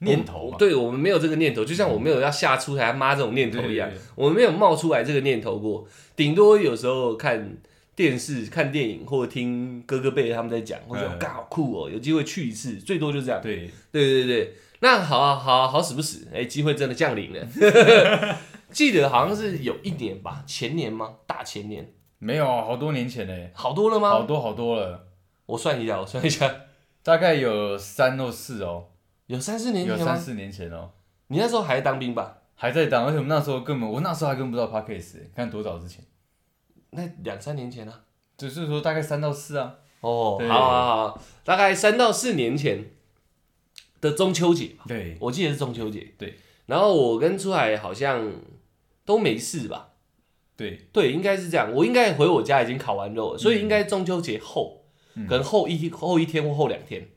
[0.00, 0.56] 念头嘛。
[0.58, 7.56] 对我们没有这个念头，就像我没有要下出台妈这种念头一样我们没有冒出来这个念头过，顶多有时候看。
[7.96, 13.40] 电视、看电影，或者听哥哥辈他们在讲，或者嗯干好酷哦，有机会去一次，最多就这样。
[13.40, 17.46] 对，对对对，那好啊好啊好死不死，哎，机会真的降临了。
[18.74, 21.14] 记得好像是有一年吧，前年吗？
[21.26, 24.10] 大前年，没有好多年前嘞，好多了吗？
[24.10, 25.06] 好多好多了，
[25.46, 26.52] 我算一下，我算一下，
[27.04, 28.88] 大概有三或四哦，
[29.26, 29.96] 有三四年前？
[29.96, 30.90] 有三四年前哦，
[31.28, 32.38] 你那时候还当兵吧？
[32.56, 36.04] 还在当，而且我们那时候根本，我那时候还根本不知道欸看多早之前，
[36.90, 38.00] 那两三年前啊。
[38.36, 39.76] 只是说大概三到四啊。
[40.00, 42.84] 哦，对好好好，大概三到四年前
[44.00, 46.12] 的中秋节吧，对，我记得是中秋节。
[46.18, 48.30] 对，然后我跟出海好像
[49.04, 49.90] 都没事吧？
[50.56, 51.72] 对，对，应该是这样。
[51.74, 54.84] 我应该回我家已经烤完肉了，所以应该中秋节后，
[55.16, 57.08] 嗯可能后一后一天或后两天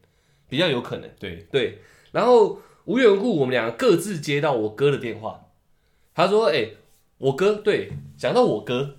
[0.50, 1.10] 比较有可能。
[1.20, 1.80] 对，对，
[2.12, 5.50] 然后无缘无故我们两个各自接到我哥的电话，
[6.16, 6.70] 他说：“哎、
[7.20, 8.96] 我哥对，讲到我哥，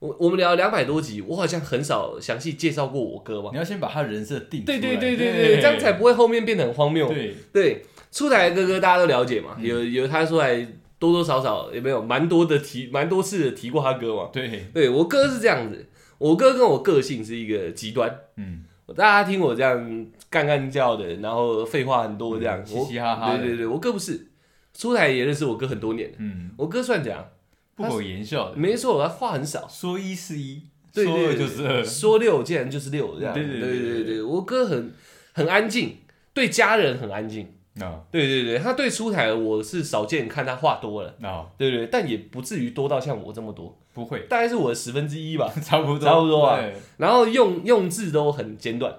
[0.00, 3.50] 我我们聊两百多集，我好像很少详细介绍过我哥嘛。
[3.52, 4.64] 你要先把他人设定。
[4.64, 7.06] 对对对对对，这样才不会后面变得很荒谬。
[7.06, 10.66] 对，对，出台的哥哥大家都了解嘛，嗯有有他出来
[10.98, 14.30] 多多少少也没有蛮多的提，蛮多次的提过他哥嘛。
[14.32, 15.86] 对，对我哥是这样子，
[16.18, 18.18] 我哥跟我个性是一个极端。
[18.36, 18.64] 嗯，
[18.96, 24.28] 大家听我这样干干叫的，然后废话很多这样，嗯嘻嘻哈哈对对对，我哥不是，
[24.72, 27.28] 出台也认识我哥很多年，嗯，我哥算怎样？
[27.74, 30.62] 不苟言笑的，没错，他话很少，说一是一，
[30.94, 33.34] 对说二就是二，说六竟然就是六这样。
[33.34, 34.94] 对对对对，我哥很
[35.34, 35.98] 很安静，
[36.32, 37.52] 对家人很安静。
[37.80, 38.00] 啊。
[38.10, 45.52] 对对对，他对出台我是少见看他话多了，啊，对对，但也不至于多到像我这么多，不会，大概是我的十分之一吧。
[45.62, 46.60] 差不多，差不多啊，
[46.96, 48.92] 然后用用字都很简短，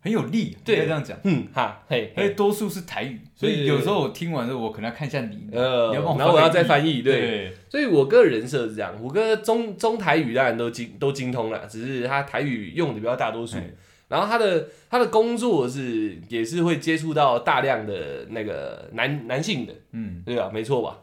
[0.00, 0.84] 很有力，对。
[0.84, 1.16] 这样讲。
[1.24, 13.56] 嗯哈嘿嘿，多数是台语，所以有时候我听完之后，我可能要看一下你，呃，然后我要再翻翻译，对，对，所以我哥人设是这样，我哥中中台语当然都精都精通了，只是他台语用的比较大多数。
[14.14, 20.48] 哎然后他的他的工作是也是会接触到大量的那个男男性的，嗯，对吧？
[20.54, 20.98] 没错吧？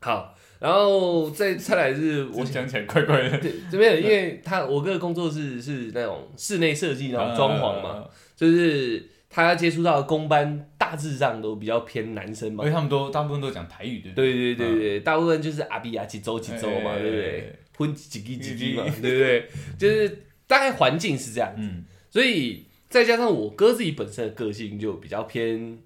[0.00, 8.04] 好，然后再再来是我我讲起来怪怪的，对这边，因为他我哥的工作是是那种室内设计那种装潢嘛，嘛，
[8.36, 14.32] 就是他接触到的工班大致上都比较偏男生嘛因为他们都大部分都讲台语，对不对？
[14.32, 17.58] 对对对对，大部分就是阿比亚几周几周嘛，哎对不对？？
[17.76, 19.48] 混几几几几嘛几，对不对？
[19.78, 21.84] 就是大概环境是这样，嗯，
[22.14, 25.76] 所以再加上我哥自己本身的个性就比较偏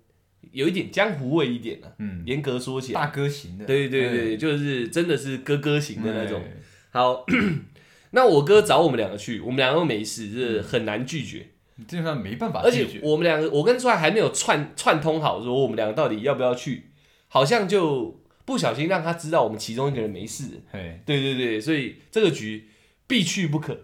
[0.53, 1.89] 有一点江湖味一点啊。
[1.99, 6.39] 嗯，严格说起来，大哥型的，对对对，就是真的是哥哥型的那种。
[6.39, 6.53] 哎，
[6.91, 7.25] 好，
[8.13, 11.47] 那我哥找我们两个去，我们两个都没事，就是很难拒绝。
[11.87, 16.91] 基本上没办法而且，我们两个，我跟出来还没有串串通好，说我们两个到底要不要去，
[17.29, 20.61] 好像就不小心让他知道我们其中一个人没事。
[20.73, 22.69] 哎，对对对，所以这个局
[23.07, 23.81] 必去不可。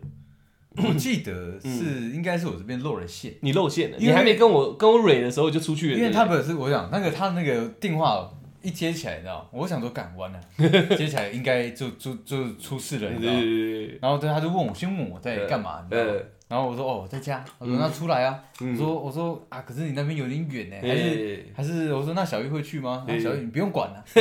[0.76, 8.28] 我记得是应该是我这边漏了线，你露馅了，因为你还没跟我跟我蕊的时候就出去了，因为对不对他本是我想那个他那个电话
[8.62, 10.40] 一接起来，你知道，我想说赶完了，
[10.96, 13.32] 接起来应该就就就出事了，你知道。
[14.00, 16.10] 然后对他就问我，先问我在干嘛，你知道吗？
[16.12, 18.72] 呃，然后我说哦我在家，我说那出来啊，嗯。
[18.72, 21.52] 我说我说啊，可是你那边有点远呢，还是对。
[21.54, 23.06] 还是我说那小玉会去吗？
[23.22, 24.02] 小玉你不用管了，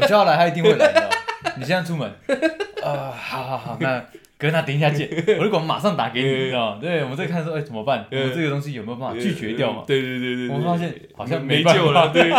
[0.00, 1.54] 我叫他来，他一定会来，你知道吗？
[1.58, 2.10] 你现在出门，
[2.82, 4.02] 呃，好好好，那
[4.36, 6.78] 哥那等一下见， 我就管马上打给你，你知道吗？
[6.80, 8.04] 对，我们在看说，哎怎么办？
[8.10, 9.82] 我们这个东西有没有办法拒绝掉嘛？
[9.86, 12.30] 对对对对对，我发现好像没救了，对。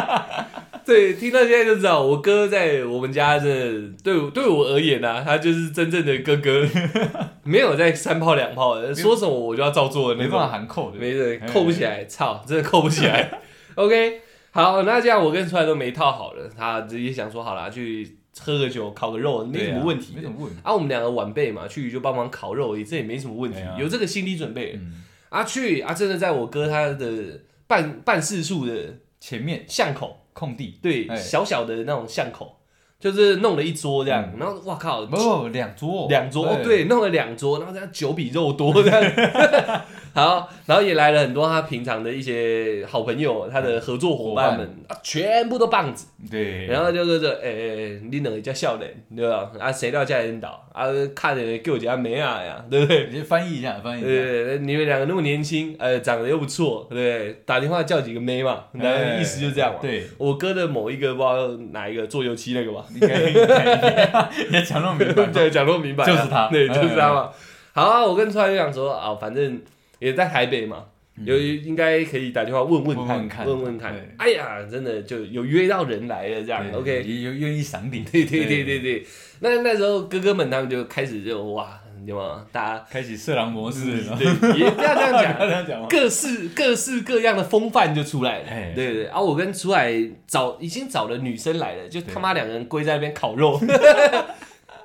[0.86, 6.64] 对，听到现在就知道，我哥在我们家真的对我对我而言啊，他就是真正的哥哥，
[7.42, 13.32] 没有在三炮两炮的，说什么我就要照做的那没办法种，含扣的，没得哎扣不起来，操，真的扣不起来。
[13.74, 20.14] OK，好，那这样我跟出来都没套好了，他直接想说好了，去喝个酒，烤个肉，没什么问题。
[20.14, 20.18] 的。
[20.18, 20.60] 没什么问题。
[20.64, 24.74] 啊，我们两个晚辈嘛，去就帮忙烤肉，也这也没什么问题啊，有这个心理准备。
[24.76, 28.74] 嗯，啊，去啊，真的在我哥他的办办事处的
[29.20, 31.16] 前面巷口，空地，对，哎。
[31.16, 32.60] 小小的那种巷口，
[33.00, 39.02] 就是弄了一桌这样，然后哇靠，不不两桌，两桌，哦对，弄了两桌，然后这样酒比肉多这样。
[40.16, 46.08] 好，然后也来了很多他平常的一些好朋友，他的合作伙伴们啊，全部都棒子。
[46.32, 49.52] 对，然后就是说，诶、诶，你两个叫笑脸，对吧？
[49.60, 50.86] 啊，谁料叫领导啊？
[51.14, 53.08] 看着给我家没啊呀，对不对？
[53.08, 57.42] 你先翻译一下，翻译一下，对，你们两个那么年轻，呃，长得又不错，对不对？
[57.46, 59.80] 打电话叫几个妹嘛，那哎意思就是这样嘛。
[59.82, 67.30] 对，我哥的某一个不知道哪一个做油漆那个吧，应该应该也讲那么明白，对，讲那么明白啊，就是他对，哎就是他嘛。
[67.74, 69.62] 好啊，我跟川就想说啊，反正
[70.06, 70.86] 也在台北嘛，
[71.24, 73.96] 有应该可以打电话问问看，问问看问问看。
[74.18, 77.02] 哎呀，真的就有约到人来了，这样 OK。
[77.04, 79.06] 也有愿意赏脸， 对对对对对，
[79.40, 82.46] 那那时候哥哥们他们就开始就哇，对吗？
[82.52, 84.28] 大家开启色狼模式，对
[84.60, 85.88] 也不要这样讲，这样讲吗？
[85.90, 88.46] 各式各式各样的风范就出来了。
[88.48, 89.92] 哎对对对，啊，我跟出来
[90.28, 93.60] 找已经找了女生来了，就他妈两个人跪在那边烤肉。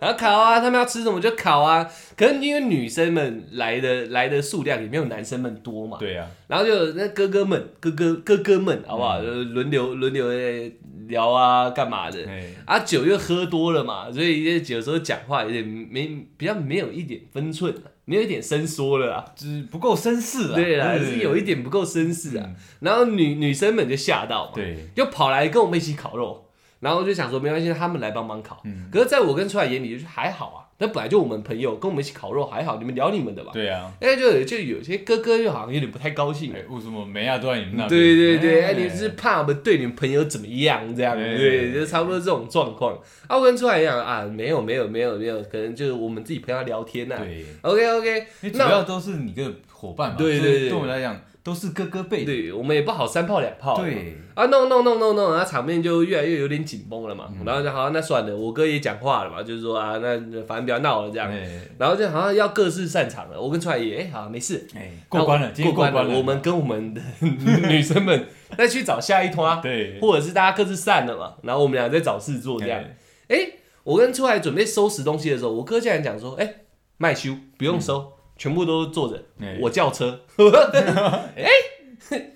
[0.00, 1.86] 然后烤啊，他们要吃什么就烤啊。
[2.16, 9.22] 可是因为女生们来的来的数量也没有男生们多嘛，对啊，然后就那哥哥们哥哥哥哥们好不好？
[9.22, 10.72] 就轮流轮流地
[11.08, 12.24] 聊啊，干嘛的？
[12.26, 19.24] 哎，啊，酒又喝多了嘛，所以有时候讲话有点没比较没有一点分寸，没有一点伸缩了啊。
[19.36, 22.44] 就是不够绅士啊，对啦，对是有一点不够绅士啊。
[22.46, 26.46] 嗯然后女女生们就吓到嘛，对，就跑来跟我们一起烤肉。
[26.80, 28.60] 然后我就想说没关系，他们来帮忙烤。
[28.64, 33.50] 嗯可是在我跟出来眼里就是还好啊，那本来就我们朋友跟我们一起烤肉还好，你们聊你们的吧。
[33.52, 36.52] 对啊，哎，就就有些哥哥就好像有点不太高兴。
[36.52, 37.88] 哎，为什么梅亚都在你们那边？
[37.88, 41.14] 对对对，哎，哎你是怕我们对你们朋友怎么样这样？
[41.16, 42.98] 对对，就差不多这种状况。
[43.28, 47.16] 啊，我跟出来一样啊，没有没有没有没有，可能就是我们自己陪他聊天呐。
[47.18, 51.14] 对，OK OK，因为主要都是你跟伙伴嘛，对对对对我们来讲，
[51.50, 53.74] 都是哥哥辈的，对，我们也不好三炮两炮。
[53.76, 57.28] 对，啊，弄弄弄弄弄，然后场面就越来越有点紧绷了嘛。
[57.36, 61.28] 嗯然后就好，那算了，我哥也讲话了嘛，就是说啊，那反正不要闹了这样。
[61.28, 63.40] 哎然后就好像要各自散场了。
[63.40, 66.16] 我跟出来也，哎、好，没事，哎，过关了，今天过关关了。
[66.16, 71.34] 我们跟我们的 女生们再去找下一团， 对或者是大家各自散了嘛。
[71.42, 72.80] 然后我们俩再找事做这样。
[73.26, 73.50] 哎哎、
[73.82, 76.54] 我跟出来准备收拾东西的时候，我哥竟然讲说，哎、
[76.98, 80.18] 麦修不用收，全部都坐着，哎我叫车。
[81.36, 81.44] 哎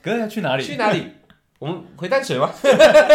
[0.02, 0.62] 哥要去哪里？
[0.62, 1.02] 去哪里？
[1.58, 2.52] 我们回淡水吗？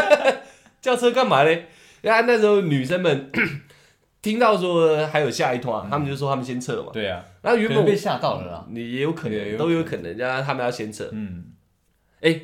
[0.81, 1.67] 叫车干嘛嘞？
[2.01, 3.31] 因为那时候女生们
[4.23, 6.89] 听到说还有下一团，他们就说他们先撤了嘛。
[6.91, 8.65] 对啊，然后原本能被吓到了啦。
[8.71, 11.07] 你也有可能，有都有可能，让他们要先撤。
[11.11, 11.45] 嗯，
[12.21, 12.41] 哎，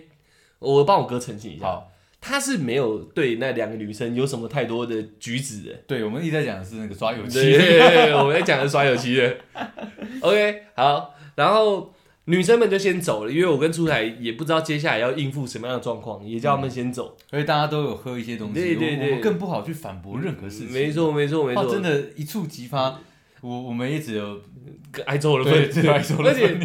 [0.59, 1.91] 我帮我哥澄清一下，好，
[2.27, 5.71] 他是没有对那两个女生有什么太多的举止的。
[5.85, 9.37] 对，我们一直在讲的是那个抓油对漆，对对，我们在讲的是刷油漆的。
[10.21, 11.93] OK，好，然后
[12.25, 17.15] 女生们就先走了，因为我跟出台也不知道接下来要应付什么样的状况，也叫他们先走。
[17.29, 20.71] 而且大家都有喝一些东西，对对对我我们更不好去反驳任何事情。
[20.71, 22.99] 没错，没错，没错，怕真的，一触即发。
[23.45, 24.41] 我我们一直有
[25.05, 26.57] 挨揍了对，分，只有爱说了而且？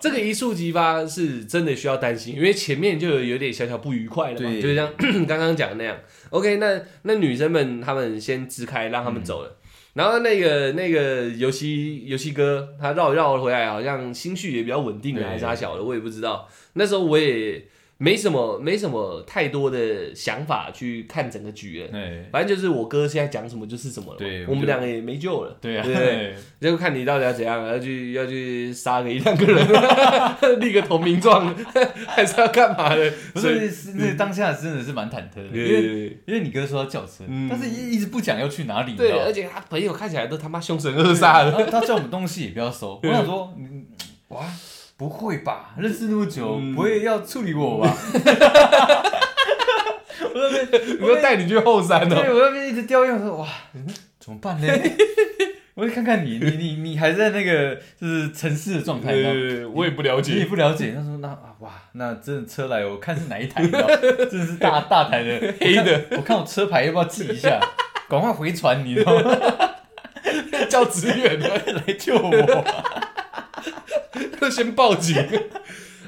[0.00, 4.88] 这个一触即发是真的需要担心，因为前面就有有点小小不愉快了嘛，就是像
[5.26, 5.98] 刚刚讲的那样。
[6.30, 9.56] OK，那那女生们他们先支开，让他们走了。
[9.94, 16.48] 然后那个那个游戏游戏哥他绕一绕回来，好像心绪也比较稳定了，还是他小的，我也不知道。
[16.74, 17.64] 那时候我也
[18.00, 24.18] 没什么没什么太多的想法去看整个局了，哎，反正就是我哥现在讲什么就是什么了嘛。
[24.18, 25.56] 对我们两个也没救了。
[25.60, 26.34] 对啊，对不对？
[26.70, 29.66] 就看你到底要怎样，要去要去杀个一两个人，
[30.60, 31.52] 立个投名状，
[32.06, 33.12] 还是要干嘛的？
[33.34, 39.22] 不所以是是那当下真的是蛮忐忑的，因为对因为你哥说要叫车嗯，但是一一直不讲要去哪里，你知对，道吗？
[39.26, 41.52] 而且他朋友看起来都他妈凶神恶煞的。
[41.52, 43.86] 他他叫我们东西也不要收，我想说，嗯
[44.28, 44.44] 哇，
[44.98, 45.70] 不会吧？
[45.78, 47.96] 认识那么久，嗯不会要处理我吧？
[50.20, 52.34] 我那边你说带你去后山对哦？
[52.34, 53.86] 我那边一直叼烟，我说哇，嗯
[54.18, 54.66] 怎么办呢？
[55.74, 60.44] 我就看看你，你你你还在那个就是城市的状态，吗呃，我也不了解你也。
[60.46, 60.92] 不了解。
[60.92, 63.86] 他说那啊哇，那真的车来，我看是哪一台，你知道
[64.28, 67.60] 真的是大大台的黑的，我看我车牌要不要记一下？
[68.08, 69.36] 赶快回传，你知道吗？
[70.68, 72.64] 叫支援的，来救我！
[74.50, 75.16] 先报警。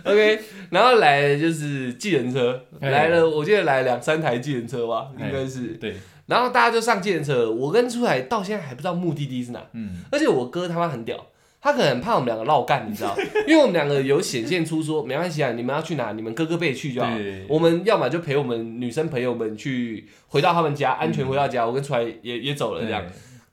[0.03, 5.69] OK，然后来的就是计程车，哎来了，我记得来两三台计程车吧，哎应该是。
[5.75, 5.95] 对，
[6.27, 9.63] 然后大家就上计程车，我跟出来到现在还不知道目的地是哪。
[9.75, 11.27] 嗯，而且我哥他妈很屌，
[11.61, 13.15] 他可能很怕我们两个绕干，你知道？
[13.47, 17.45] 因为我们两个有显现出说没关系啊，你们要去哪，你们哥哥辈去就好对。
[17.47, 21.67] 我们要么就陪我们女生朋友们去回到他们家，安全回到家。
[21.67, 23.05] 我跟出来也也走了这样。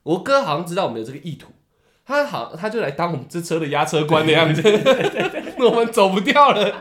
[0.04, 1.52] 我哥好像知道我们有这个意图，
[2.08, 4.62] 他好他就来当我们这车的押车官的样子，
[5.60, 6.74] 我们走不掉了。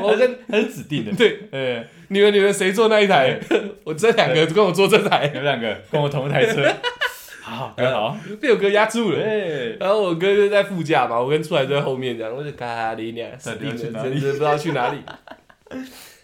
[0.00, 1.12] 我跟他是指定的。
[1.16, 3.36] 对呃，你们你们谁坐那一台？
[3.82, 6.72] 我这两个跟我坐这台，有两个跟我同一台车，
[7.42, 8.16] 好，很好。
[8.40, 9.18] 被我哥压住了。
[9.18, 14.98] 对，然后我哥就在副驾嘛，我跟出来就在后面这样，我就咖喱俩死定了，真到底要去哪里的不知道去哪里。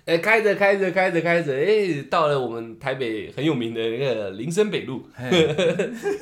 [0.04, 5.02] 哎、开着开着开着开着，哎、到了我们台北很有名的那个林森北路，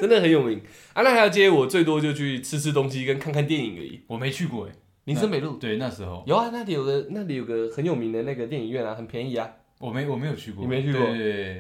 [0.01, 0.61] 真的很有名。
[0.93, 4.01] 啊，那条街我最多就去吃吃东西跟看看电影而已。
[4.07, 4.73] 我没去过哎。
[5.05, 9.49] 林森北路对，那时候有啊，那里有个那里有个很有名的那个电影院啊，很便宜啊。
[9.79, 11.01] 我没我没有去过，你没去过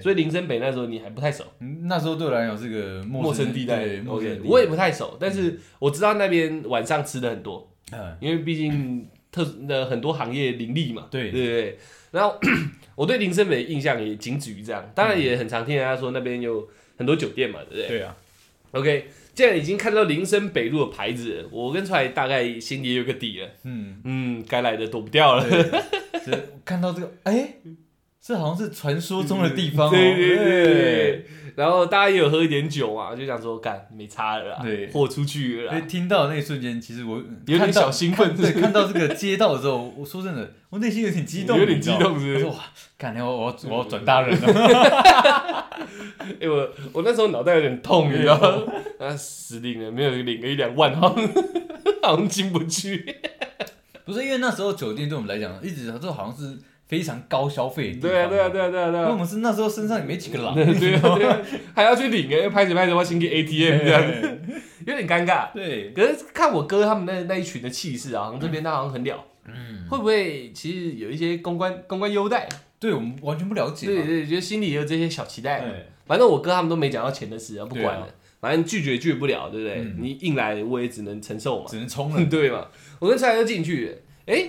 [0.03, 4.01] 所以林森北那时候你还不太熟，嗯那时候对我来讲是个陌生地带对。
[4.01, 4.39] 陌生。
[4.45, 7.73] 我也不太熟，但是我知道那边晚上吃的很多。
[7.93, 11.79] 嗯，因为毕竟特那很多行业林立嘛，对对对对。
[12.11, 12.39] 然后
[12.97, 18.17] 我对林森北的印象也仅止于这样，当然也很常听人家说那边有很多酒店嘛，对不对对啊
[18.73, 25.47] ，？OK，既然已经看到林森北路的牌子，我跟出来大概心里也有个底了，嗯，嗯，该来的躲不掉了。
[26.65, 27.55] 看到这个，哎，
[28.21, 29.91] 这好像是传说中的地方哦。
[29.91, 31.27] 对对对对。
[31.57, 35.81] 然后大家也有喝一点酒嘛，就想说干没差了啦，对豁出去了。
[35.83, 42.55] 听到那一瞬间，其实我有点小兴奋看对，看到这个街道的时候，我说真的，我内心有点激动，有点激动是哇，
[42.97, 45.69] 干，我我要我要转大人了。
[46.41, 48.73] 哎、我我那时候脑袋有点痛，你知道吗？
[49.01, 51.29] 啊，死定了，没有领个一两万，好像
[52.03, 53.17] 好像进不去。
[54.05, 56.57] 不是因为那时候酒店对我们来讲，一直都好像是
[56.89, 58.11] 非常高消费的地方。
[58.11, 59.17] 对啊，对啊，对啊，对啊，对因为我啊。
[59.17, 60.55] 们是那时候身上也没几个 狼。
[60.55, 60.65] 对
[60.97, 61.39] 啊，对啊，
[61.75, 64.41] 还要去领哎，拍着拍着我先给 ATM 这样子，
[64.87, 65.53] 有点尴尬。
[65.53, 72.49] 对，可是看我哥他们那那一群的气势啊，好像这边他好像很了，嗯，会不会其实有一些公关公关优待？
[72.81, 73.93] 对我们完全不了解嘛。
[73.95, 75.69] 对对，觉得心里也有这些小期待嘛。
[75.69, 79.97] 对反正我哥他们都没讲到钱的事啊，不管了对，反正拒绝拒绝不了，对不对嗯？
[80.01, 81.67] 你硬来我也只能承受嘛。
[81.69, 82.25] 只能冲了。
[82.31, 82.67] 对嘛？
[82.99, 83.95] 我跟蔡哥进去了，
[84.27, 84.49] 哎、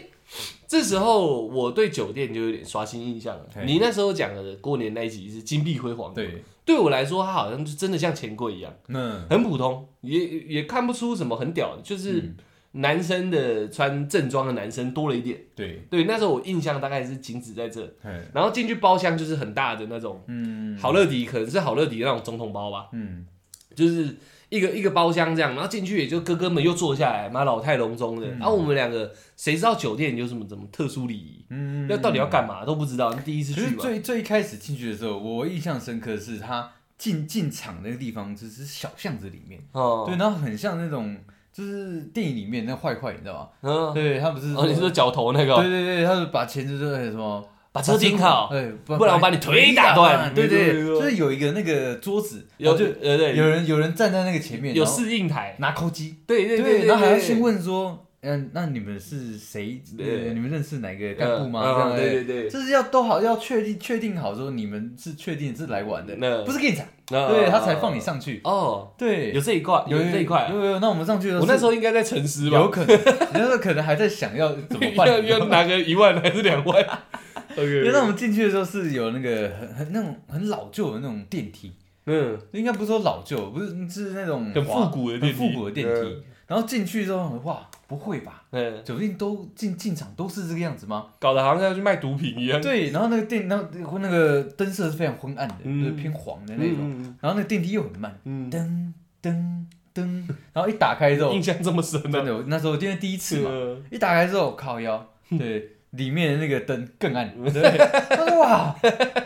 [0.70, 3.45] 这时候我对酒店就有点刷新印象了。
[3.65, 9.26] 你那时候讲的过年那一集是金碧辉煌，，对，对我来说，它好像就真的像钱柜一样，嗯。
[9.28, 12.36] 很普通，也也看不出什么很屌的，就是嗯。
[12.74, 15.41] 男生的穿正装的男生多了一点。
[15.55, 23.26] 对，对，那时候我印象大概是仅止在这，哎，然后进去包厢就是很大的那种嗯，好乐迪，可能是好乐迪那种总统包吧，嗯，
[23.74, 24.15] 就是
[24.49, 41.15] 一个一个包厢这样，然后进去也就哥哥们又坐下来，妈老态龙钟的，嗯然后我们两个谁知道酒店有什么什么特殊礼仪，嗯，那到底要干嘛都不知道，第一次去嘛，最最一开始进去的时候，我印象深刻的是他进进场那个地方，就是小巷子里面，哦，对，然后很像那种
[41.53, 43.49] 就是电影里面那坏坏，你知道吗？
[43.61, 47.47] 嗯，对他不是哦，你说脚头那个哦，对对对，他是把钳子就是什么。
[47.80, 59.82] 把车停好，对，不然我把你腿打断对对，就是有一个那个桌子，有然后就呃对，有人有人站在那个前面，有然后适应台，拿扣机，对对对，然后还要对先，问说，嗯，那你们是谁？
[59.97, 61.61] 呃你们认识哪个干部吗？
[61.63, 68.41] 嗯这样对对对，就是要都好，要确定确定好说你们是确定是来玩的，那不是给你讲，对他才放你上去。
[68.43, 70.80] 哦，对，有这一块，有这一块啊，有有有。
[70.80, 73.03] 那我们上去的时候，我那时候应该在沉思吧，有可能，你
[73.34, 76.86] 那时候可能还在想要怎么办，要拿个一万还是两万
[77.57, 81.71] 因为那我？OK，们进去的时候是有那个很很那种很老旧的那种电梯，
[82.05, 85.39] 嗯，应该不是说老旧，不是是那种很滑复古的电梯。
[85.39, 86.23] 很复古的电梯。
[86.47, 88.43] 然后进去之后，哇，不会吧？
[88.49, 91.05] 嗯，酒店都进进场都是这个样子吗？
[91.19, 95.83] 搞得好像要去卖毒品一样，对，然后那个电，然后那个灯色是非常昏暗的，嗯。
[95.83, 96.77] 就是偏黄的那种。
[96.79, 98.91] 嗯然后那个电梯又很慢，嗯，噔
[99.21, 103.83] 噔噔，然后一打开之后， 印象这么深呢，真的，那时候今天第一次嘛，嗯。
[103.91, 107.77] 一打开之后靠腰，对，里面的那个灯更暗， 对，
[108.09, 108.75] 他说哇，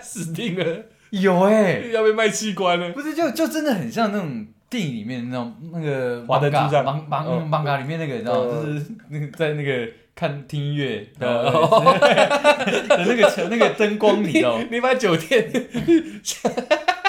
[0.02, 6.84] 死定了，有哎、要被卖器官了，不是就就真的很像那种电影里面那种那个华灯初上。
[6.84, 8.62] 芒芒嗯芒嘎里面那个，你知道吗？
[8.64, 11.44] 嗯就是那个在那个看听音乐的
[12.90, 14.60] 那个那个灯光，你知道？
[14.72, 15.52] 你把酒店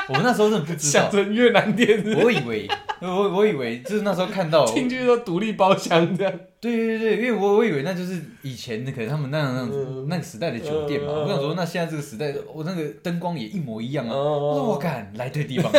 [0.08, 1.10] 我们那时候真的不知道。
[1.30, 2.68] 越南店是不是我以为
[3.00, 10.06] 我我以为就是那时候看到，进去说独立包厢这样，对对对，因为我我以为那就是以前的可能他们那样那样嗯。
[10.08, 11.22] 那个时代的酒店嘛，嗯。
[11.22, 14.12] 我想说那现在这个时代，我那个灯光也一模一样啊。
[14.12, 15.70] 哦我说我敢来对地方，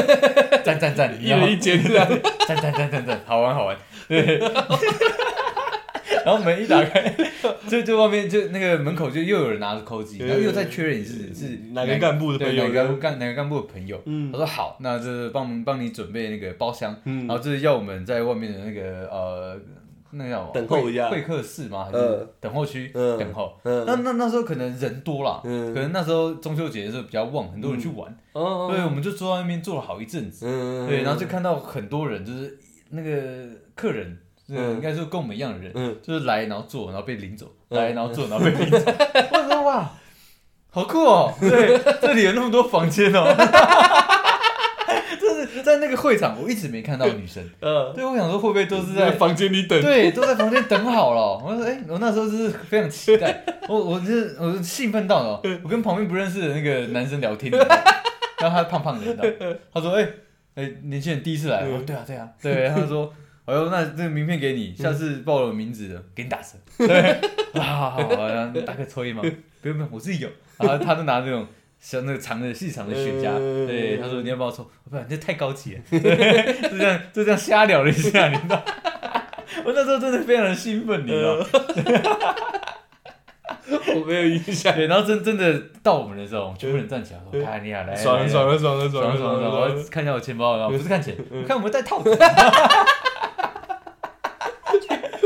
[0.64, 2.08] 赞赞赞， 一人一间这样，
[2.48, 3.78] 赞赞赞赞赞，好玩好玩。
[4.08, 4.40] 对，
[6.26, 7.16] 然后门一打开，
[7.70, 14.02] 就就外面就那个门口就又有人拿着扣机，然后又在确认你是是哪个干部的朋友哪个干哪个干部的朋友。
[14.06, 14.32] 嗯。
[14.32, 17.28] 他说好，那这帮帮你准备那个包厢，嗯。
[17.28, 19.56] 然后就是要我们在外面的那个呃
[20.12, 21.10] 那个叫等候一下。
[21.10, 21.86] 会会客室吗？
[21.86, 22.90] 还是嗯等候区？
[22.96, 23.20] 嗯。
[23.20, 23.56] 等候？
[23.64, 23.86] 嗯。
[23.86, 25.72] 那那那时候可能人多啦，嗯。
[25.74, 30.88] 可能那时候中秋节的时候比较旺，很多人去玩，哦对，我们就坐在那边坐了好一阵子，嗯。
[30.88, 32.58] 对，然后就看到很多人，就是
[32.90, 33.12] 那个
[33.76, 34.18] 客人，
[34.48, 35.98] 应该说跟我们一样的人，嗯。
[36.02, 37.80] 就是来然后坐，然后被领走，嗯。
[37.80, 38.78] 来然后坐，然后被领走。
[39.34, 39.92] 我说哇，
[40.70, 41.34] 好酷哦！
[41.40, 43.34] 对，这里有那么多房间哦。
[45.20, 47.44] 就是在那个会场，我一直没看到女生。
[47.62, 51.42] 嗯，对，我想说会不会都是在在房间里等，对，都在房间等好了。
[51.44, 57.52] 我说，哎、我那时候就是非常期待， 我我就是我是兴奋到了，我跟旁边不认识的那个男生聊天，
[58.40, 59.24] 然后他胖胖的，你知道
[59.74, 60.08] 他说，哎、
[60.56, 63.12] 哎、年轻人第一次来，我说对啊对啊，对，他说。
[63.46, 66.58] 哎呦，那这个名片给你，下次报我名字的，给你打折。
[67.62, 69.22] 好 好好，然后大哥抽烟吗？
[69.62, 70.30] 不用不用，我自己有。
[70.58, 71.46] 然后他就拿那种
[71.80, 74.70] 像那个长的细长的雪茄，嗯对，他说你要不要抽？
[74.90, 78.64] 不然这太高级了，对就这样就这样瞎聊了一下，你知道？
[79.64, 81.38] 我那时候真的非常的兴奋，你知道？
[83.68, 89.50] 我没有印象，对，然后真真的到我们的时候，全部人站起来说：“看你啊，来，爽了来爽了爽了爽了爽了！
[89.50, 91.16] 爽我要看一下我钱包，然后不是看钱，
[91.48, 92.10] 看有没有带套子。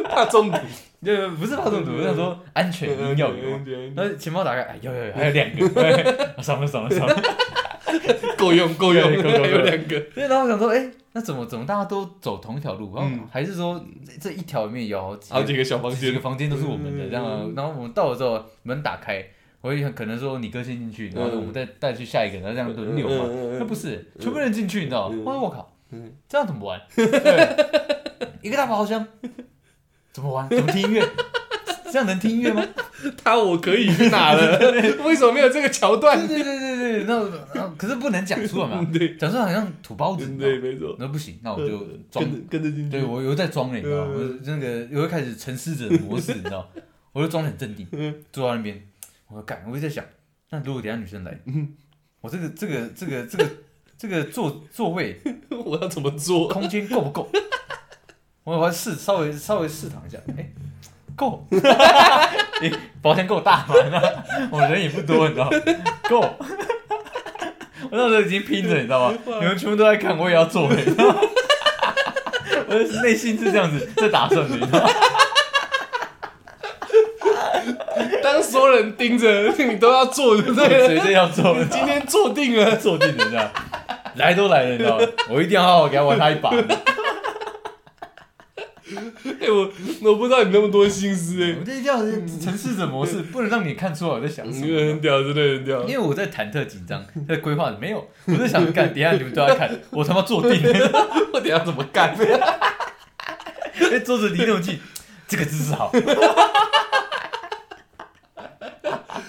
[0.10, 0.57] 怕中毒，
[1.03, 3.38] 对，不是怕中毒，我想说安全一定要有。
[3.38, 7.22] 有然后钱包打开，哎，有有有，还有两个，对爽了爽了爽了。
[8.38, 8.74] 够用。
[8.76, 12.93] 够用，还有两个，对，然后我想说，哎，那怎么怎么大家都走同一条路？
[12.95, 13.28] 然后嗯。
[13.32, 15.99] 还是说这这一条里面有好几个小房间。
[15.99, 17.53] 几个，房间都是我们的，嗯这样。
[17.55, 19.24] 然后我们到了之后，门打开，
[19.62, 23.26] 我也很可能说你哥先进去，然后我们再带去下一个，然后这样轮流嘛。
[23.60, 26.80] 那不是，全部人进去，你知道我说我靠嗯，这样怎么玩？
[28.41, 29.05] 一个大包厢，
[30.12, 30.47] 怎么玩？
[30.49, 31.05] 怎么听音乐？
[31.91, 32.64] 这样能听音乐吗？
[33.24, 34.60] 他我可以去哪了？
[35.03, 36.28] 为什么没有这个桥段？
[36.28, 37.03] 对对对对对，
[37.55, 41.80] 那可是不能讲出来嘛， 对讲出来好像土包子，对，没错，那不行，那我就
[42.12, 44.12] 装跟着进去，对我又在装了，你知道吗？
[44.16, 46.82] 我嗯那个我会开始沉思者模式，你知道吗？
[47.12, 48.80] 我就装得很镇定，嗯坐在那边，
[49.30, 50.05] 我说干，我就在想，
[50.51, 51.74] 那如果等下女生来，嗯
[52.22, 53.49] 我这个这个这个这个
[53.97, 56.47] 这个座座位我要怎么做？
[56.47, 57.28] 空间够不够？
[58.50, 60.50] 我我要试稍微稍微试躺一下， 哎，
[61.16, 61.45] 够，
[62.62, 63.76] 诶包厢够大吗？
[64.50, 65.58] 我人也不多，你知道吗？
[66.10, 66.22] 够。
[67.91, 69.18] 我那时候已经拼着，你知道吗？
[69.39, 71.16] 你们全部都在看，我也要做，你知道吗？
[72.68, 74.89] 我的内心是这样子在打算的，你知道吗？
[78.24, 80.88] 当所有人盯着你都要做，对不对，对？
[80.97, 83.47] 绝对要做，你今天坐定了，坐定了，这样
[84.16, 85.06] 来都来了，你知道吗？
[85.30, 86.50] 我一定要好好给他玩他一把。
[89.40, 89.72] 哎、我
[90.04, 94.80] 我不知道你那么多心思哎、我这叫城市者模式，不能让你看出来我在想什嗯，么。
[94.94, 95.90] 很屌，真的很屌因。
[95.90, 102.16] 为我在忐忑紧张，在规划没有，我在想干，等下你们都要看， 我他妈坐定了， 我等下怎么干？
[103.92, 104.80] 哎，桌子离那么近，
[105.28, 105.92] 这个姿势好，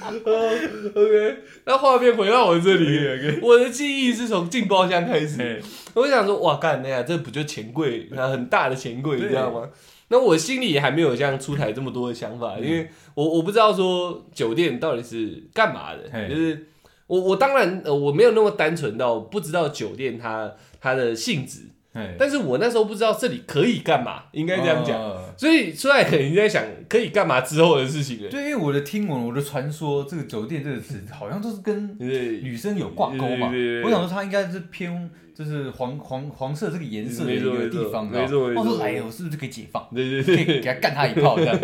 [0.02, 5.40] OK，那画面回到我这里，OK，，我的记忆是从进包厢开始。
[5.42, 5.60] 哎
[5.94, 9.68] 我想说，哇，干那呀，这不就钱柜，很大的钱柜，你知道吗？
[10.08, 16.66] 那我心里也还没有像出台这么多的想法，因为我我不知道说酒店到底是干嘛的，就是
[17.06, 21.69] 我我当然呃我没有那么单纯到不知道酒店它它的性质，哎，
[22.18, 25.24] 但是我那时候不知道这里可以干嘛，应该这样讲，哦。
[25.36, 28.30] 所以出来肯定在想可以干嘛之后的事情了。
[28.30, 33.50] 对，因为我的听闻，我的传说，这个酒店这个词好像都是跟女生有挂钩嘛。
[33.84, 35.10] 我想说它应该是偏
[35.40, 39.88] 就是黄黄黄色这个颜色的一个地方，没错你知道吗没错我说来了，我是不是就可以解放？
[39.94, 41.58] 对可以对给他干他一炮这样？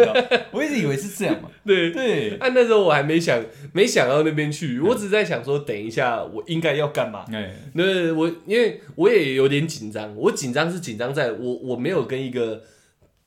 [0.51, 1.51] 我一直以为是这样嘛。
[1.67, 1.91] 对。
[1.91, 7.27] 对，啊，那时候我还没想，没想到那边去，我只是在想说，等一下我应该要干嘛？
[7.31, 12.63] 哎，那我因为我也有点紧张，我紧张是紧张在我我没有跟一个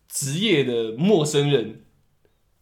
[0.08, 1.82] 职业的陌生人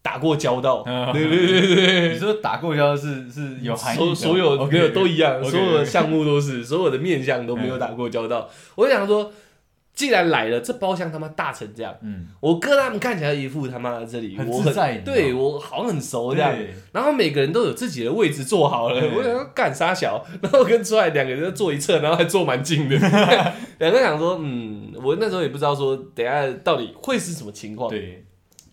[0.08, 1.12] 打过交道，嗯。
[1.12, 1.86] 对对对对。
[1.86, 2.12] 对。
[2.14, 8.48] 你说打过交道是是有含义，所所有 OK，没有都一样所有的项目都是， 所有的面向都没有打过交道。
[8.74, 9.30] 我就想说，
[9.94, 16.54] 既然来了，这包厢他妈大成这样，嗯，我哥他们看起来一副他妈这里很我很在对我好像很熟这样，
[16.92, 22.96] 然后每个人都有自己的位置坐好了，我想说干啥小，然后跟出来两个人坐一侧，然后还坐蛮近的，
[23.78, 27.90] 两个人想说，嗯，我那时候也不知道说等下到底会是什么情况。
[27.90, 28.24] 对，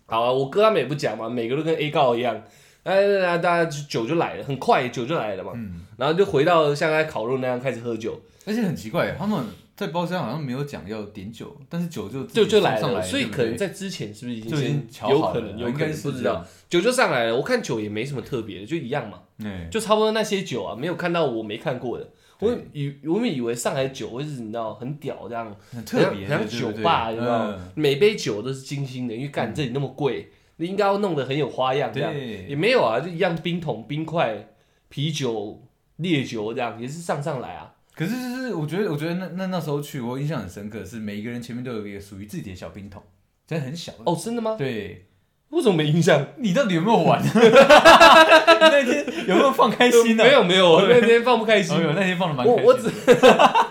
[0.06, 2.42] 好啊，我哥他们也不讲嘛，每个都跟 A 告一样，
[2.84, 9.44] 哎，大家酒就来了，很快酒就来了嘛，嗯，然后就回到像在烤肉那样开始喝酒，而且很奇怪，他们
[9.74, 19.20] 在包厢好像没有讲要点酒，但是酒就就就来了，所以可能在之前是不是已经先瞧好了，有可能有可能不知道酒就上来了，我看酒也没什么特别的，就一样嘛。
[19.44, 22.08] 哎，就差不多那些酒啊，没有看到我没看过的。
[22.40, 27.32] 我以我们以为上海酒会是你知道很屌这样，很特别，很像酒吧，有没有？？
[27.34, 32.12] 嗯每杯酒都是精心的，因为干这里那么贵，你应该要弄得很有花样这样。
[32.12, 34.48] 也对，没有啊，就一样冰桶、冰块、
[34.88, 35.62] 啤酒、
[35.96, 37.74] 烈酒这样，也是上上来啊。
[37.94, 43.02] 可是就是我觉得，我觉得那那那时候去，我印象很深刻，是每一个人前面都有一个属于自己的小冰桶，
[43.46, 43.92] 真的很小。
[44.04, 44.56] 哦，真的吗？
[44.58, 45.06] 对，
[45.50, 46.26] 为什么没印象？
[46.38, 47.22] 你到底有没有玩？
[47.22, 50.24] 你 那天有没有放开心呢？
[50.24, 51.84] 没有没有，我那天放不开心没，。
[51.84, 53.14] 有那天放的蛮我我开心的。
[53.14, 53.26] 只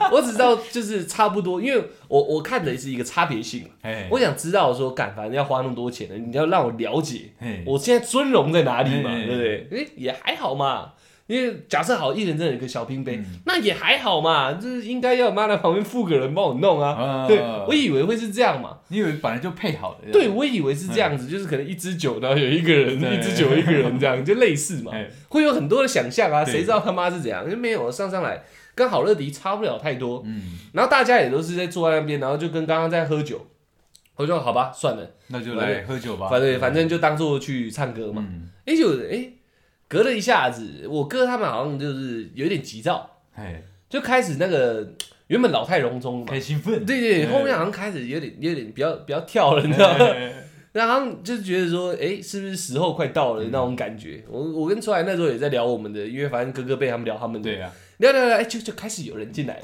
[0.15, 7.31] 我只知道就是差不多，因为我我看的是一个差别性，哎，我想知道说，干反正要花那么多钱的，你要让我了解
[7.65, 9.67] 我现在尊荣在哪里嘛，哎对不对？
[9.83, 10.93] 哎、也还好嘛。
[11.27, 13.25] 因为假设好，一人真的有一个小冰杯，嗯。
[13.45, 16.91] 那也还好嘛，就是应该要妈的旁边附个人帮我弄啊。
[16.91, 17.27] 啊。
[17.27, 20.11] 对，我以为会是这样嘛，你以为本来就配好的？
[20.11, 26.53] 对，我以为是这样子，就是可能一支酒，然后有一个人，一支酒一个人这样， 就类似嘛，哎，会有很多的想象啊，对。
[26.53, 27.49] 谁知道他妈是怎样？
[27.49, 28.43] 就没有上上来，
[28.75, 33.47] 跟好乐迪差不了太多，嗯，然后大家也都是在坐在那边，然后就跟刚刚在喝酒，
[34.15, 36.27] 我就好吧，算了，那就来喝酒吧。
[36.29, 38.23] 反正反正就当做去唱歌嘛。
[38.29, 39.27] 嗯，哎、就哎、
[39.87, 44.93] 隔了一下子，我哥他们好像就是有点急躁，哎，就开始那个
[45.27, 46.85] 原本老态龙钟嘛，很兴奋。
[46.85, 50.05] 对对，哎后面好像开始有点有点比较比较跳了，你知道吗？
[50.05, 50.33] 哎
[50.75, 54.21] 然后就觉得说，哎、是不是时候快到了那种感觉？
[54.29, 59.57] 我我跟出来那时候也在聊我们的，因为反正哥哥被他们聊他们的，对啊，聊聊聊，哎、就就开始有人进来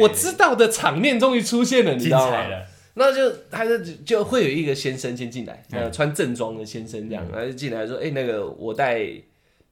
[0.00, 2.44] 我知道的场面终于出现了，你知道吗？
[2.94, 9.00] 那就他就就会有一个先生先进来，穿正装的先生这样，然后就进来说，哎、那个我带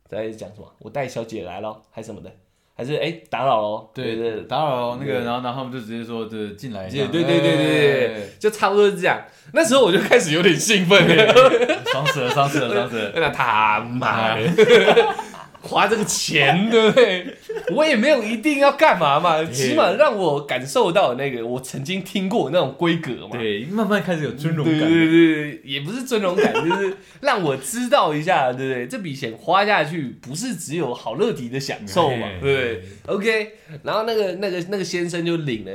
[0.08, 0.72] 在讲什么？
[0.78, 2.30] 我带小姐来了，还是什么的？
[2.74, 3.90] 还是哎、打扰喽？
[3.92, 9.20] 对对对，打扰那个，然后然后他们就直接说这进来一下，对对对对对就差不多是这样。
[9.52, 13.12] 那时候我就开始有点兴奋了，哎爽死了，爽死了，爽死了。
[13.16, 15.14] 那他妈的，
[15.62, 17.26] 花这个钱， 对不对？
[17.74, 23.36] 我也没有一定要干嘛嘛，起码让我感受到那个我曾经听过那种规格嘛。
[23.36, 24.78] 对，慢慢开始有尊荣感。
[24.78, 28.86] 对对对，也不是尊荣感，就是让我知道一下，对不对？
[28.86, 33.52] 这笔钱花下去，不是只有好乐迪的享受嘛，哎对不对？OK，
[33.82, 35.72] 然后那个那个那个先生就领了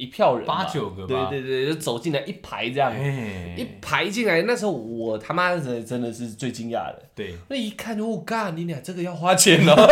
[0.00, 7.02] 一票人，八九个吧对对对，就走进来一排这样，哎一排进来，那时候我他妈的真的是最惊讶的。
[7.14, 9.76] 对，那一看，我干，你俩这个要花钱哦。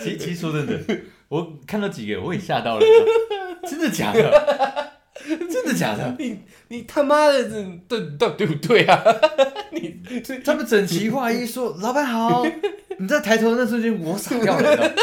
[0.00, 0.78] 其实其实说真的，
[1.28, 2.84] 我看到几个我也吓到了，
[3.70, 4.90] 真的假的？
[5.24, 6.14] 真的假的？
[6.18, 9.02] 你你他妈的，这对对对不对啊？
[9.70, 10.00] 你
[10.44, 12.44] 他们整齐划一说：“老板好。”
[12.96, 14.94] 你在抬头的那瞬间，我傻掉了。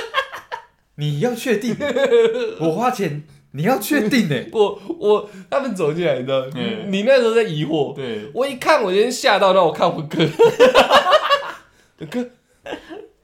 [1.02, 1.76] 你要确定，
[2.62, 3.24] 我花钱，
[3.54, 4.36] 你要确定 呢？
[4.52, 6.92] 我我他们走进来，你知道，嗯。
[6.92, 10.20] 你那时候在疑惑，对，我一看，我先吓到，让我看我哥，
[12.08, 12.30] 哥，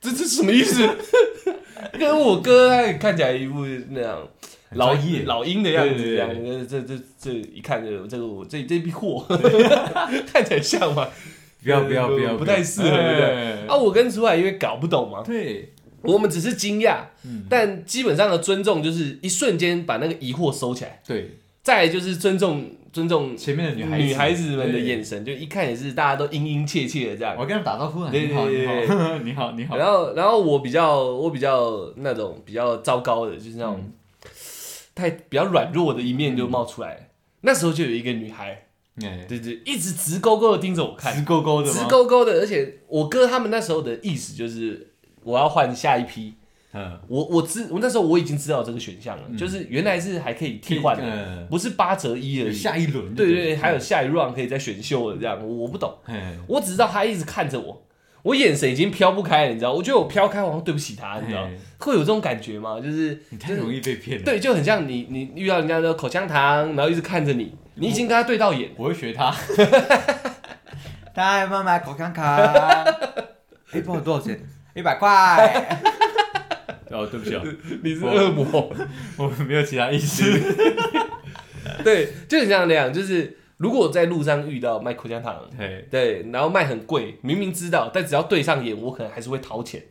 [0.02, 0.90] 这这什么意思？
[2.00, 4.28] 跟我哥他看起来一副那样
[4.72, 5.24] 老专业。
[5.26, 6.18] 老鹰的样子，对对对。
[6.18, 9.24] 这样，这这这一看就这个我这这批货。
[10.34, 11.08] 看起来像吗？
[11.64, 13.24] 不要不要不要，不太适合对不对？
[13.24, 13.66] 哎。
[13.68, 17.45] 啊，我跟楚海因为搞不懂嘛，对，我们只是惊讶，嗯。
[17.50, 27.45] 但基本上的尊重就是一瞬间把那个疑惑收起来，对，再来就是尊重尊重前面的女孩子女孩子们的眼神，就一看也是大家都殷殷切切的这样我。
[27.45, 33.93] 跟他打招呼啊，对 你好你好你好你好，然后，然后我比较我比较那种比较糟糕的，就是那种、嗯。
[34.95, 37.10] 太比较软弱的一面就冒出来。
[37.41, 38.66] 那时候就有一个女孩，
[39.04, 44.93] 哎，对对，一直直勾勾的盯着我看，直勾勾的直，勾勾的，而且我哥他们那时候的意思就是
[45.28, 46.34] 我要换下一批。
[46.74, 52.54] 嗯，我我知我那时候我已经知道这个选项了，就是原来是还可以替换的，嗯不是八折一而已。
[52.54, 57.82] 下一轮，对对对，还有下一 round 可以再选秀的这样，我我不懂，哎，我只知道他一直看着我，
[58.22, 59.74] 我眼神已经飘不开了，你知道？
[59.74, 61.58] 我觉得我飘开，好像对不起他，你知道嘿？
[61.80, 62.80] 会有这种感觉吗？
[62.80, 69.34] 就是你太容易被骗了，对，就很像你你遇到人家的口香糖，然后一直看着你，你已经跟他对到眼，我会学他。
[71.16, 72.26] 大家有没有买口香糖？
[73.72, 74.40] 哎，帮我多少钱？
[74.78, 75.10] 一百块。
[76.92, 77.44] 哦，对不起啊，
[77.84, 78.46] 你是恶魔。
[79.18, 80.24] 我没有其他意思。
[81.84, 89.84] 对，就是像那样，就是如果我在路上遇到卖口香糖，对，对，然后卖很贵，明明知道，但只要对上眼，我可能还是会掏钱。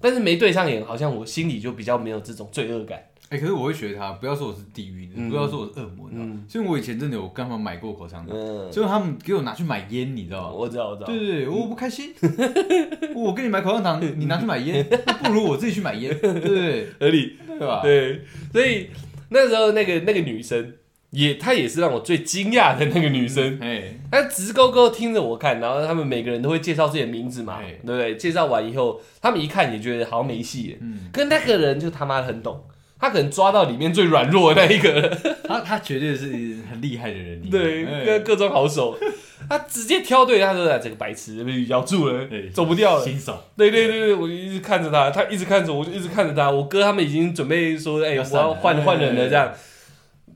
[0.00, 3.00] 但是没对上眼，好像我心里就比较没有这种罪恶感。
[3.32, 6.38] 哎，可是我会学他，不要说我是地狱的，嗯不要说我是恶魔，你知道吗？
[6.46, 10.52] 所以我以前真的有跟他们买过口香糖，嗯，结果他们给我拿去买烟，你知道吗？
[10.52, 11.06] 我知道，我知道。
[11.06, 12.12] 对对对，我不开心。
[13.16, 16.88] 我跟你买口香糖，你拿去买烟， 那不如我自己去买烟，对不对？
[17.00, 17.38] 合理。
[17.58, 17.80] 对吧？
[17.82, 18.20] 对，
[18.52, 18.88] 所以
[19.30, 20.74] 那时候那个那个女生
[21.10, 23.58] 也，她也是让我最惊讶的那个女生。
[23.60, 28.16] 哎，她直勾勾听着我看，然后他们每个人都会介绍自己的名字嘛，哎对不对？
[28.16, 30.78] 介绍完以后，他们一看也觉得好像没戏了。
[30.80, 32.60] 嗯，跟那个人就他妈的很懂，
[33.02, 36.28] 他可能抓到里面最软弱的那一个人， 他他绝对是
[36.70, 38.96] 很厉害的人，对，哎各各种好手，
[39.48, 42.24] 他直接挑对，他说啊这个白痴被咬住了，
[42.54, 43.04] 走不掉了。
[43.04, 46.48] 新手，对对对对，我就一直看着他，他一直看着我，就一直看着他。
[46.48, 49.52] 我哥他们已经准备说，哎、我要换哎换人了，这样。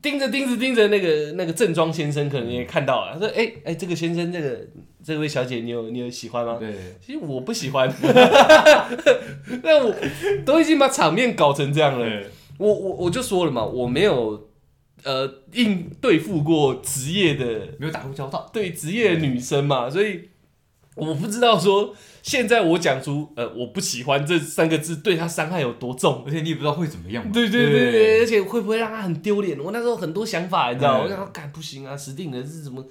[0.03, 4.59] 盯着盯着盯着，那个那个正装先生可能也看到了，他说：“哎、哎、这个先生，这个
[5.05, 7.89] 这位小姐，你有你有喜欢吗？”对，其实我不喜欢，
[9.63, 9.95] 那我
[10.45, 12.07] 都已经把场面搞成这样了。
[12.59, 14.49] 对我我我就说了嘛，我没有
[15.05, 17.45] 呃应对付过职业的
[17.79, 20.29] 没有打过交道，对职业的女生嘛，所以
[20.95, 26.25] 我不知道说现在我讲出呃我不喜欢这三个字对她伤害有多重。
[26.27, 27.31] 而且你也不知道会怎么样嘛。
[27.33, 29.59] 对对对对，而且会不会让她很丢脸？
[29.59, 32.83] 我那时候很多想法，你知道我想说，干不行啊，死定了，是怎么？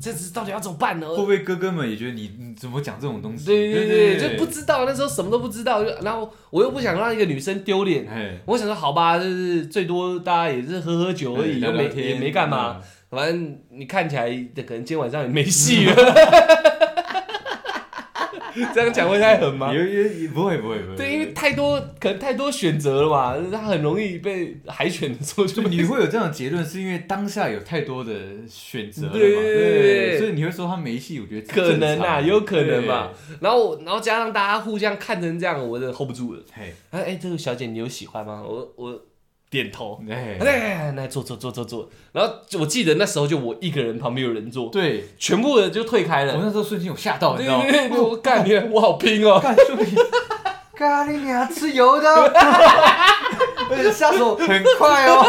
[0.00, 1.08] 这次到底要怎么办呢？
[1.08, 3.46] 会不会哥哥们也觉得你你怎么讲这种东西？
[3.46, 12.80] 对对对对，就不知道那时候什么都不知道，就然后我又不想让一个女生丢脸，哎，我想说好吧，就是最多大家也是喝喝酒而已，又没也没干嘛，，
[13.10, 16.73] 反正你看起来可能今天晚上也没戏嗯了。
[18.74, 19.74] 这样讲会太狠吗嗯？
[19.74, 28.12] 也也也不会不会不会，对，因为太多可能太多选择了嘛，他很容易被海选的时候就就 你会有这样的结论，是因为当下有太多的
[28.48, 33.10] 选择了嘛，对对对所以你会说他没戏，我觉得可能啊，有可能嘛。。
[33.40, 36.40] 然后然后加上大家互相看成这样，我真的 hold 不住了。
[36.40, 38.42] 对嘿，哎哎，这个小姐你有喜欢吗？
[38.46, 39.02] 我我
[39.54, 39.98] 点头。
[40.10, 46.34] 哎，来来坐坐坐坐坐，然后我记得那时候就我一个人，旁边有人坐，对，全部人就退开了。
[46.34, 48.02] 我那时候瞬间有吓到，你对知道吗？
[48.02, 49.40] 我干你， 我好拼哦！
[49.40, 49.96] 干兄弟，
[50.76, 52.08] 咖喱你还吃油的，
[53.70, 55.24] 而且下手很快哦。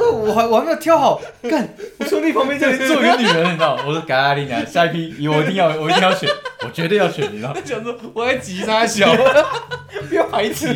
[0.00, 3.84] 我说我还我还没有挑好，干，我兄弟旁边这里坐一个女人，你知道吗？
[3.86, 6.26] 我说咖喱娘，下一批我一定要，我一定要选，
[6.64, 7.60] 我绝对要选，你知道吗？
[7.62, 9.14] 想 说我还急他小，
[10.08, 10.68] 不要排挤，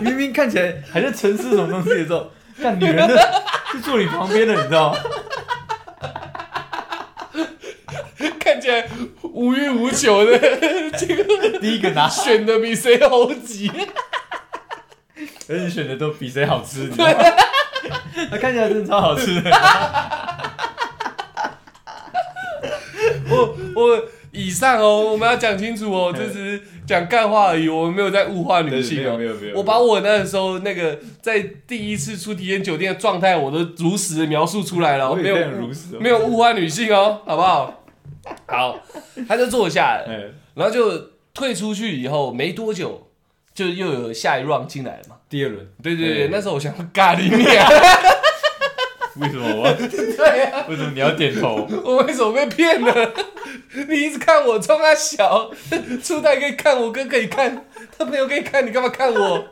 [0.00, 3.42] 明明看起来还在沉思什么东西的时候，看女人的
[3.72, 4.98] 就坐你旁边的，你知道吗？
[8.38, 8.86] 看起来
[9.22, 10.38] 无欲无求的，
[10.98, 11.24] 这个
[11.60, 13.70] 第一个拿，选的比谁好急。
[15.50, 17.06] 而且选的都比谁好吃，你知道
[18.24, 18.28] 吗？
[18.30, 19.50] 他看起来真的超好吃的。
[23.30, 29.16] 我我以上哦，我们要讲清楚哦，这只是讲干话而已，我们没有在物化女性哦。
[29.16, 35.36] 没有没有我把我那时候那个在第一次出体验酒店的状态，我都如实的描述出来了，没有
[36.00, 37.84] 没有物化女性哦，好不好？
[38.46, 38.80] 好，
[39.28, 40.02] 他就坐下
[40.54, 43.08] 然后就退出去以后没多久，
[43.54, 45.16] 就又有下一 round 进来了嘛。
[45.28, 47.44] 第二轮，对对对，那时候我想说咖喱面，
[49.16, 49.70] 为什么我？
[49.72, 51.68] 对啊，为什么你要点头？
[51.84, 53.12] 我为什么被骗了？
[53.88, 55.50] 你一直看我，冲他小，
[56.02, 57.66] 初代可以看，我哥可以看，
[57.96, 59.44] 他朋友可以看，你干嘛看我？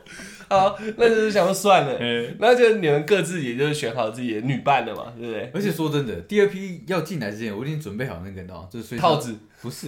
[0.49, 5.51] 好，那就是想说算了，哎，然后就你们各自也就是选好自己的女伴了嘛，对不对？
[5.53, 8.67] 而且说真的，第二批要进来之前，我已经准备好那个，你知道？
[8.71, 9.87] 就是随套子，不是，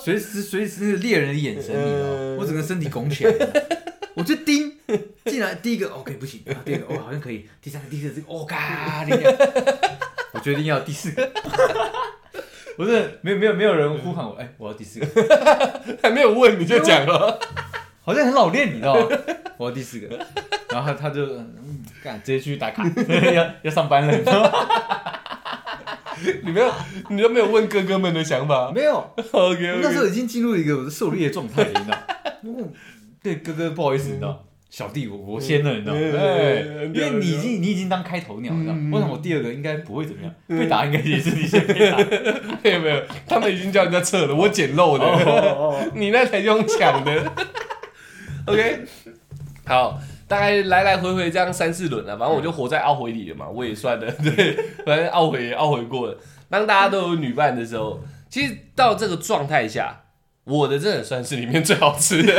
[0.00, 2.08] 随时随时猎人的眼神，你知道？
[2.40, 3.34] 我整个身体拱起来，
[4.14, 4.71] 我就盯
[5.62, 9.06] 第一个 OK 不行，啊第二个哦好像可以，第三个、第四个，这个哦嘎，
[10.32, 11.30] 我决定要第四个。
[12.76, 15.06] 不是，没有没有没有人呼喊我，哎，我要第四个，
[16.02, 17.38] 还没有问你就讲了，
[18.02, 19.16] 好像很老练，你知道吗？
[19.58, 20.18] 我要第四个，
[20.70, 22.82] 然后他他就嗯干，直接去打卡，
[23.34, 24.50] 要要上班了，你知道吗？
[26.42, 26.72] 你没有，
[27.10, 28.72] 你都没有问哥哥们的想法。
[28.74, 28.96] 没有
[29.32, 31.98] ，OK 我那时候已经进入一个我的狩猎状态了，你知道？
[32.44, 32.72] 嗯
[33.22, 34.44] 对哥哥不好意思，你知道？
[34.72, 35.92] 小弟我我先了，你知道？
[35.92, 38.72] 吗对，嗯因为你已经你已经当开头鸟，你知道？
[38.74, 41.98] 嗯我想我第二个应该不会怎么样，被打应该也是你先被打。
[42.64, 47.32] 没有没有，他们已经叫人家撤了，我捡漏的，哦， 你那才用抢的。
[48.48, 48.80] OK，
[49.66, 54.56] 好，大概来来回回这样三四轮了，反正我就活在懊悔里了嘛，我也算了，对，
[54.86, 56.16] 反正懊悔也懊悔过了。
[56.48, 60.00] 当大家都有女伴的时候，其实到这个状态下，
[60.44, 62.32] 我的真的算是里面最好吃的。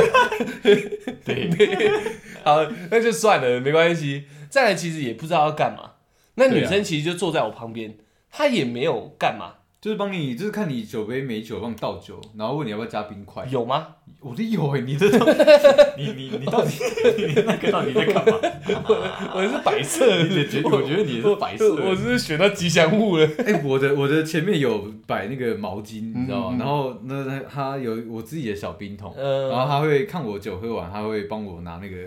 [1.23, 1.49] 对，
[2.43, 4.25] 好，那就算了，没关系。
[4.49, 5.91] 再来，其实也不知道要干嘛。
[6.35, 7.97] 那女生其实就坐在我旁边，
[8.29, 13.45] 她也没有干嘛，就是帮你，就是看你酒杯没酒，帮你倒酒，然后问你要不要加冰块。
[13.49, 13.95] 有吗？
[14.23, 15.19] 我的有哎，你这种，
[15.97, 16.71] 你你你到底
[17.17, 18.39] 你那个到底在干嘛？
[19.35, 20.23] 我是白色。
[20.23, 21.75] 你的觉我觉得你是白色。
[21.75, 23.27] 我我是选到吉祥物了。
[23.45, 26.55] 哎、我的我的前面有摆那个毛巾，你知道吗？
[26.55, 26.59] 嗯嗯。
[26.59, 29.49] 然后那他有我自己的小冰桶，嗯。
[29.49, 31.97] 然后他会看我酒喝完，他会帮我拿那个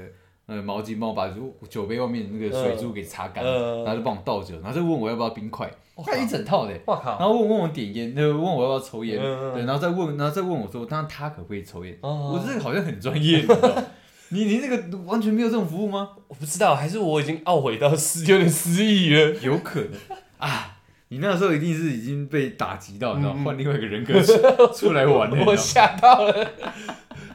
[0.47, 1.29] 呃毛巾帮我把
[1.69, 3.85] 酒杯外面那个水珠给擦干，嗯。
[3.85, 5.71] 然后就帮我倒酒，然后就问我要不要冰块，
[6.05, 6.73] 他一整套的。
[6.87, 7.19] 我靠！
[7.19, 11.97] 然后问问我点烟，就，问我要不要抽烟，对，然后再问，然后再问我说，那他可不可以抽烟？
[12.01, 13.83] 哦我这个好像很专业，你知道？
[14.31, 16.11] 你你这个完全没有这种服务吗？
[16.29, 19.31] 我不知道，还是我已经懊悔到失有点失忆了。
[19.41, 19.93] 有可能
[20.39, 20.76] 啊，
[21.09, 24.33] 你那时候一定是已经被打击到，你知道，嗯换另外一个人格出
[24.75, 26.51] 出来玩 我吓到了。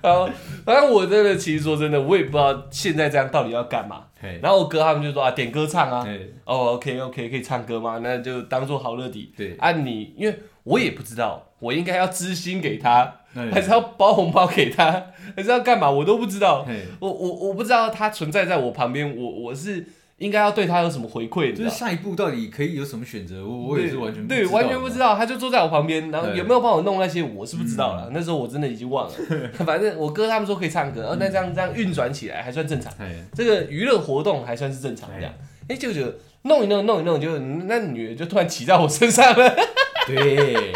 [0.04, 0.28] 好，
[0.66, 4.06] 反正我真的其实说真的，我也不知道现在这样到底要干嘛。
[4.42, 6.04] 然后我哥他们就说啊，点歌唱啊。
[6.04, 8.00] 嘿，哦，OK OK，可以唱歌吗？
[8.04, 9.34] 那就当做好乐迪。
[9.38, 14.92] 对啊你，因为我也不知道，我应该要知心给他，嘿还是要包红包给他，
[15.36, 15.90] 还是要干嘛？
[15.90, 16.68] 我都不知道。
[17.00, 19.88] 我我我不知道他存在在我旁边，我我是
[20.22, 21.52] 应该要对他有什么回馈？
[21.52, 23.44] 就是下一步到底可以有什么选择？
[23.44, 25.16] 我我也是完全对，完全不知道。
[25.16, 28.12] 他就坐在我旁边，然后有没有帮我弄那些，我是不知道了。
[28.14, 29.14] 那时候我真的已经忘了，
[29.66, 35.34] 反正我哥他们说可以唱歌，哦，那这样这样运转起来还算正常，嘿，这个娱乐活动还算是正常这样。
[35.68, 36.02] 哎，就就
[36.44, 39.56] 弄一弄弄一弄，就那女的就突然骑在我身上了，
[40.06, 40.72] 对，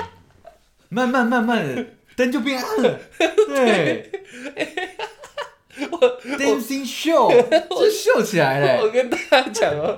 [0.90, 1.86] 慢慢慢慢的
[2.16, 3.00] 灯就变暗了，
[3.48, 4.10] 对。
[6.38, 7.30] Dancing show
[7.70, 9.98] 就秀起来了，我跟大家讲哦，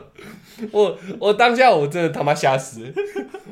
[0.71, 2.91] 我我当下我真的他妈吓死了。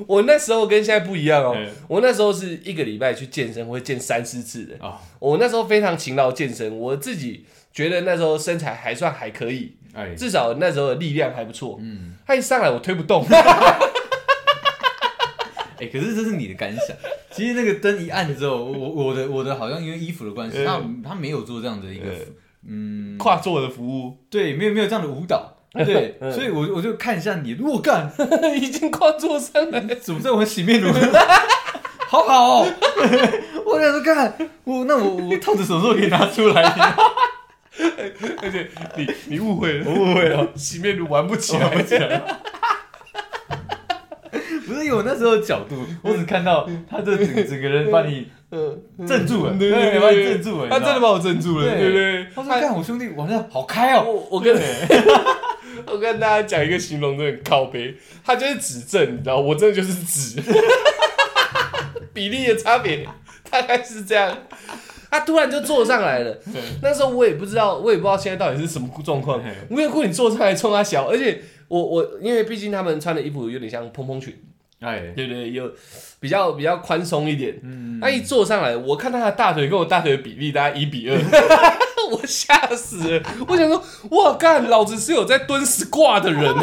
[0.07, 4.75] 我那时候跟现在不一样哦嗯，我那时候是一个礼拜去健身，会健三四次的。
[4.85, 11.77] 啊，我那时候非常勤劳健身，我自己觉得那时候身材还算还可以，哎，至少那时候的力量还不错。
[11.81, 13.25] 嗯，他一上来我推不动，
[15.79, 16.95] 哎，可是这是你的感想。
[17.35, 22.05] 其实那个灯一暗之后，我我的我的好像因为衣服的关系，他他没有做这样的一个，
[22.67, 24.17] 嗯，跨座的服务。
[24.29, 28.09] 对，没有没有这样的舞蹈，对， 所以我我就看一下你，我干，
[28.55, 29.81] 已经跨座上来。
[29.95, 30.89] 怎么在我洗面乳？
[32.07, 32.67] 好好哦，
[33.65, 34.33] 我想说看
[34.63, 36.63] 我那我我套子什么时候可以拿出来？
[38.41, 41.67] 而且你你误会了，我误会了，洗面乳玩不起来。
[41.67, 41.97] 不是
[44.67, 51.79] 因为我那时候的角度，我只看到他这整整个人把你嗯，镇住了，对对对把你镇住了，他真的把我镇住了，对。
[51.79, 52.25] 对不对？
[52.35, 54.55] 他说看我兄弟玩的好开哦，我我跟
[55.87, 60.41] 我跟大家讲一个形容，真的很靠背，他就是指正，你知道，我真的就是指，
[62.13, 63.05] 比例的差别
[63.49, 64.37] 大概是这样。
[65.11, 66.37] 他突然就坐上来了。
[66.81, 69.41] 那时候我也不知道，我也不知道现在到底是什么状况。
[69.69, 74.37] 无缘故你坐上来冲他小，而且我我因为毕竟他们穿的衣服有点像蓬蓬裙，
[74.81, 75.71] 哎，对对，有
[76.19, 77.59] 比较比较宽松一点。
[77.63, 81.17] 嗯，他一坐上来，我看他的大腿跟我大腿的比例大概一比二，
[82.11, 83.23] 我吓死了。
[83.47, 86.61] 我想说，哇干，老子是有在蹲死挂的人呢、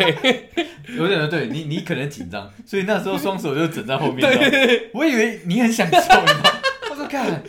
[0.97, 4.29] 有点对你，你可能紧张，所以那时候双手就枕在后面。
[4.93, 6.31] 我以为你很享受，你知道吗
[6.93, 7.43] 我说看，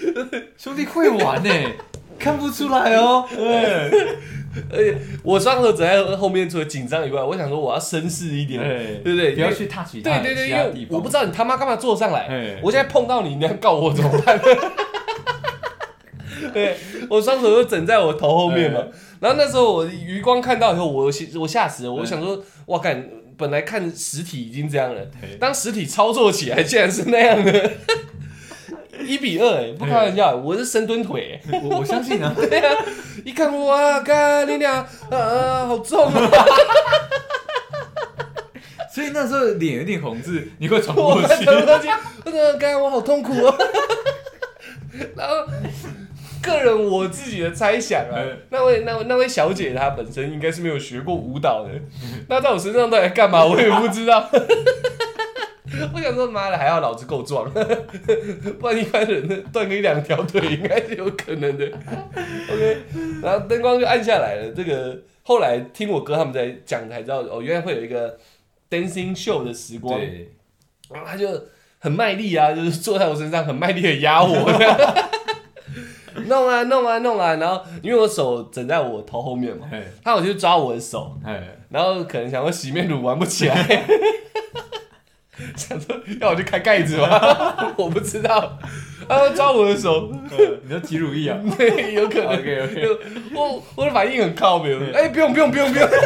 [0.58, 1.50] 兄弟会玩呢，
[2.18, 3.28] 看不出来哦。
[4.72, 9.32] 而且我双手枕在后面，除了紧张以外，我想说我要绅士一点，对对不对？
[9.36, 10.88] 不要去 touch 他对对对，因为。
[10.90, 14.40] 我不知道你他妈干嘛坐上来哎，我现在碰到你，你要告我怎么办？
[16.54, 16.76] 对
[17.10, 18.88] 我双手就枕在我头后面嘛哎，
[19.22, 27.72] 然后那时候我余光看到以后，我我吓死了，我哎想说，哇干，本来看实体已经这样了，对当实体操作起来竟然是那样的，
[29.06, 32.76] 一比二哎，不开玩笑，我是深蹲腿哎，我我相信啊， 对啊，
[33.24, 36.22] 一看哇干你俩啊好重啊，
[38.94, 41.28] 所以那时候脸有点红，是你会喘不我 过去。
[41.28, 41.88] 看到东西，
[42.26, 43.56] 我说干我好痛苦哦。
[45.16, 45.36] 然后，
[46.42, 51.70] 个人我自己的猜想啊嗯，那位那位那位小姐她本身应该是没有学过舞蹈的，
[52.30, 54.30] 那在我身上到底干嘛我也不知道。
[55.94, 57.50] 我想说，妈的，还要老子够壮，
[58.60, 61.66] 不然一般人断个一两条腿应该是有可能的。
[61.66, 62.78] OK，
[63.22, 64.52] 然后灯光就暗下来了。
[64.56, 68.18] 这个后来听我哥他们在讲才知道，哦，原来会有一个
[68.70, 70.00] dancing show 的时光。
[70.00, 70.32] 对，
[70.90, 71.28] 然后他就
[71.80, 74.52] 很卖力啊，就是坐在我身上很卖力的压我，
[76.28, 83.56] 弄啊弄啊弄啊，然后因为我手枕在我头后面嘛，哎他我就抓我的手，哎，然后可能想说洗面乳玩不起来，
[85.56, 87.74] 想说要我去开盖子吗？
[87.78, 88.58] 我不知道，
[89.08, 90.12] 他会抓我的手，
[90.64, 92.34] 你说挤乳液啊对，有可能。
[92.34, 92.88] ？OK OK，
[93.34, 95.90] 我我的反应很靠边，哎、不用不用不用不用，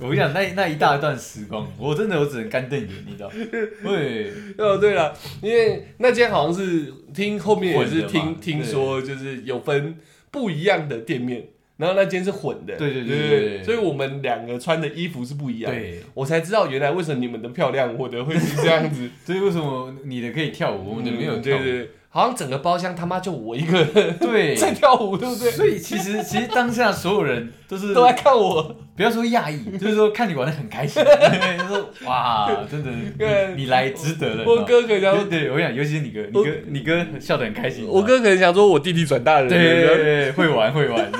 [0.00, 3.30] 我跟你讲，那那一大段时光，我真的我只能干瞪眼，你知道？
[3.30, 9.96] 对， 哦，对了，因为那间好像是听后面也是听听说，就是有分
[10.30, 11.46] 不一样的店面，
[11.82, 13.28] 然后那间是混的，对对对
[13.58, 21.58] 对所以我们两个穿的衣服是不一样的，对，我才知道原来为什么你们的漂亮，我的会是这样子， 所以为什么你的可以跳舞，我们的没有跳舞？
[21.60, 25.50] 对对对，好像整个包厢他妈就我一个人对， 在跳舞，对不对？
[25.50, 33.54] 所以其实其实当下所有人都是都在看我，不要说讶异， 就是说看你玩的很开心，说哇，真的对。
[33.56, 34.44] 你你来值得了。
[34.46, 37.84] 我哥可能想说，对对，我想尤其是你哥，你哥你哥笑得很开心。
[37.88, 41.18] 我哥可能想说我弟弟转大人对会玩会玩的，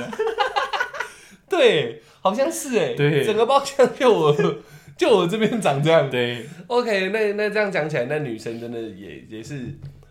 [1.57, 4.35] 对，好像是哎，对整个包厢就我
[4.97, 9.59] 就我这边长这样，对 OK，那那这样讲起来，那女生真的也也是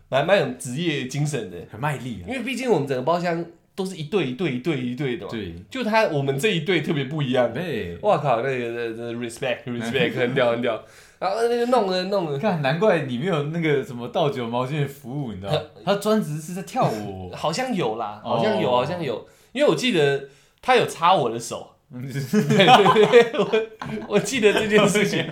[0.09, 2.29] 蛮蛮有职业精神的，很卖力啊。
[2.29, 7.53] 因为毕竟我们整个包厢都是一对一对一对一对的嘛。，对就他我们这一对特别不一样。
[7.53, 10.83] 对，哇靠，那个那那 respect respect 很屌很屌，
[11.19, 15.61] 然后那个弄的弄的，看难怪你没有那个什么倒酒毛巾的服务，你知道吗？
[15.87, 17.31] 他专职是在跳舞。
[17.35, 20.29] 好像有啦，哦好像有好像有，因为我记得
[20.63, 21.69] 他有擦我的手。
[21.95, 23.67] 嗯对对对，我
[24.09, 25.29] 我记得这件事情，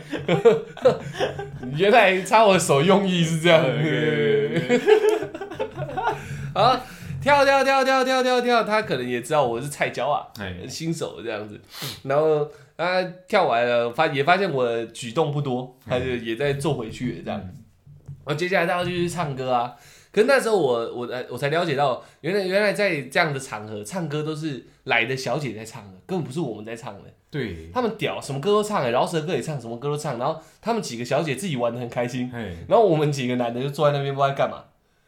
[1.74, 3.64] 原来擦我的手用意是这样。
[6.52, 6.84] 啊，
[7.22, 11.58] 跳跳跳跳跳跳跳，他可能也知道我是菜椒啊，哎，新手这样子，
[12.02, 17.40] 然后他跳完了，发也发现我的举动不多，他就也在坐回去了这样。
[17.40, 19.74] 然后接下来他要继续唱歌啊，
[20.12, 27.04] 可是那时候我我呃我才了解到，原来原来在这样的场合唱歌都是来的小姐在唱的，根本不是我们在唱的。
[27.30, 34.64] 对，他们屌，什么歌都唱，饶舌歌也唱，什么歌都唱，然后他们几个小姐自己玩的很开心，哎，然后我们几个男的就坐在那边不知道干嘛，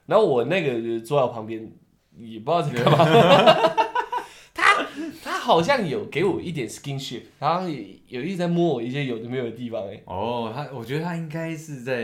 [0.06, 1.68] 然后我那个就坐在我旁边，
[2.16, 3.04] 也不知道在干嘛。
[4.54, 4.86] 他
[5.24, 11.94] 他好像有给我一点 skinship，然后也有一直在摸我一些有的没有的地方、欸，哎，哦，他我觉得他应该是在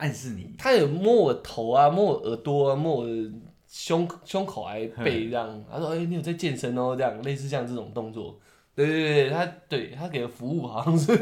[0.00, 3.30] 暗示你，他有摸我头啊，摸我耳朵啊，摸我的
[3.68, 8.40] 胸胸口还背这样，他说：“哎、你有在健身哦，这样类似像这种动作。”
[8.74, 11.12] 对对对，他对他给的服务好像是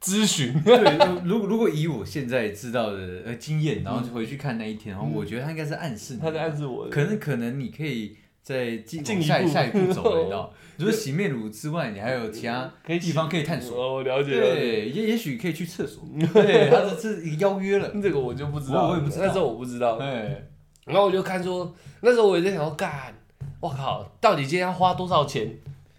[0.00, 0.76] 咨询， 对，
[1.24, 6.88] 如如如果以我现在知道的呃经验，然后就回去看那一天，然后我觉得他应该是暗示你，他在暗示我。
[6.88, 10.52] 可能可能你可以再进进一下步下一步走了，你知道？
[10.78, 13.80] 除了洗面乳之外，你还有其他地方可以探索。
[13.80, 14.40] 哦，我了解了。
[14.40, 16.02] 对，也也许可以去厕所。
[16.34, 17.88] 对，他这是一个邀约了。
[18.02, 19.96] 这个我就不知道，我我也不知道那时候我不知道。
[19.96, 20.44] 对，
[20.86, 23.14] 然后我就看说，那时候我也在想说，干，
[23.60, 25.48] 我靠，到底今天要花多少钱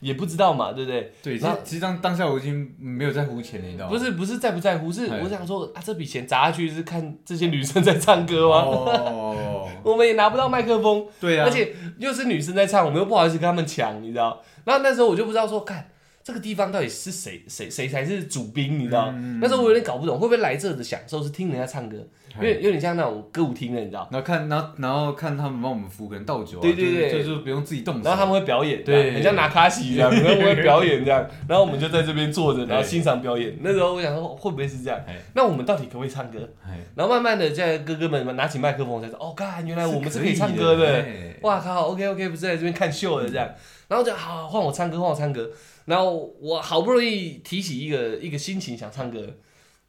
[0.04, 1.12] 也不知道嘛，对不对？
[1.24, 3.92] 对，其然后实其实当当下我已经没有在乎钱了，你知道吗？
[3.92, 8.58] 不是不是在不在乎，是哎我想说啊，这笔钱砸下去是看这些女生在唱歌吗？
[8.68, 14.42] 哦， 我们也拿不到麦克风，对啊，而且又是女生在唱，我们又不好意思跟他们抢，你知道？
[14.66, 15.90] 然后那时候我就不知道说，看
[16.24, 19.10] 这个地方到底是谁谁谁才是主宾，你知道？
[19.14, 21.98] 嗯那时候我有点搞不懂，会不会来这的享受是听人家唱歌，
[22.36, 24.08] 因为有点像那种歌舞厅的，你知道？
[24.10, 29.12] 然后看，然后然后看他们帮我们服务，可能倒酒啊，对对对就是就是不用自己动手，然后他们会表演，对。
[29.12, 33.58] 很像拿卡西一样，然后我会表演这样， 然后我们就在这边坐着，然后欣赏表演。
[33.62, 34.98] 那时候我想说，会不会是这样？
[35.06, 35.18] 哎？
[35.36, 36.40] 那我们到底可不可以唱歌？
[36.66, 40.88] 哎，然后慢慢的，在哥哥们拿起麦克风才说，哦，看，原来我们是可以唱歌的。
[41.02, 43.46] 哎哇靠，OK OK，不是在这边看秀的这样，
[43.90, 45.50] 然后就好换我唱歌，换我唱歌，
[45.86, 49.38] 然后我好不容易提起一个一个心情想唱歌，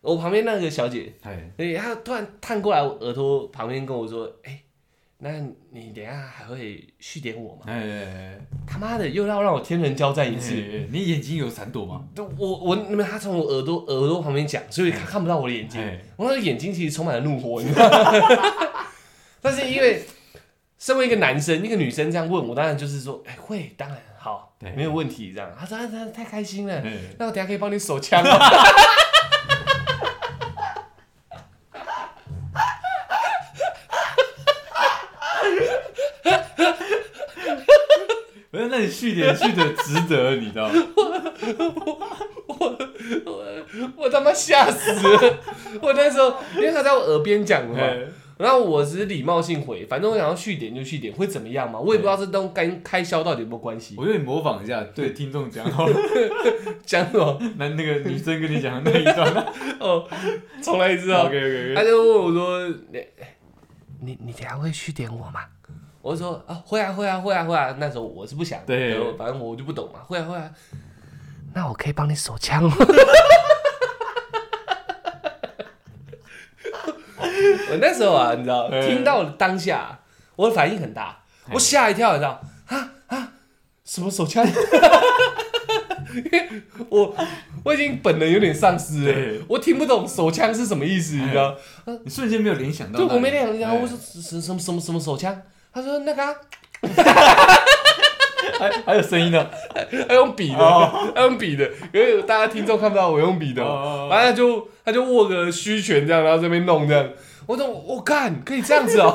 [0.01, 4.61] 我旁边那个小姐，哎，哎，她突然探过来我耳朵旁边跟我说，哎，
[5.19, 5.31] 那
[5.71, 7.63] 你等下还会续点我吗？
[7.67, 10.55] 哎，他妈的，又要让我天人交战一次。
[10.55, 12.05] 哎你眼睛有闪躲吗？
[12.15, 15.81] 都我我那么他从我耳朵耳朵旁边讲，所以他看不到我的眼睛。
[15.81, 18.13] 哎我那个眼睛其实充满了怒火，你知道吗？
[19.41, 20.03] 但是因为
[20.79, 23.99] 身为一个男生，一个女生这样问我，当然就是说，哎、会，当然
[24.77, 25.33] 没有问题。
[25.33, 28.39] 这样，他说啊，他太开心了，哎那我等下可以帮你手枪吗？
[38.51, 40.75] 不是，那你续点续的值得，你知道吗？
[43.97, 45.39] 我他妈吓死了！
[45.83, 47.99] 我那时候因为他在我耳边讲的嘛，哎
[48.37, 51.79] 然后我只是礼貌性回，反正我想要续点就续点，会怎么样嘛？
[51.79, 53.95] 我也不知道这东跟开销到底有没有关系。
[53.97, 55.97] 我觉得你模仿一下，对 听众讲好了，
[56.85, 57.39] 讲什么？
[57.57, 59.47] 那那个女生跟你讲的那一段
[59.79, 60.09] 哦，
[60.63, 61.27] 重来一次哦。
[61.27, 63.01] ，OK OK 他就问我说：“你
[64.01, 65.41] 你你等下会续点我吗？”
[66.03, 70.51] 我就说：“啊，会啊，会啊，会啊，会啊。”那时候我是不想，对反正我就不懂嘛，会啊，会啊。
[71.55, 72.77] 那我可以帮你手枪吗？
[77.73, 78.87] 我那时候啊，你知道，嗯。
[78.87, 80.01] 听到当下，
[80.37, 81.19] 我的反应很大，
[81.53, 83.33] 我吓一跳，你知道啊啊，
[83.85, 84.45] 什么手枪？
[86.15, 86.49] 因为
[86.91, 87.13] 我
[87.65, 91.57] 我已经本能有点丧失了对，我听不懂手枪是什么意思，你知道？
[92.05, 95.43] 你瞬间没有联想到我没两然后我哎说什什么什么什么手枪？
[95.73, 96.33] 他说那个、啊，
[98.61, 99.45] 还还有声音呢，
[100.09, 101.11] 还用笔的，哦。
[101.13, 103.61] 他用笔的，因为大家听众看不到我用笔的。
[103.65, 107.05] 哦，哦反正他就他就握个虚拳这样，然后这边弄这样，
[107.47, 109.15] 我说我干可以这样子哦，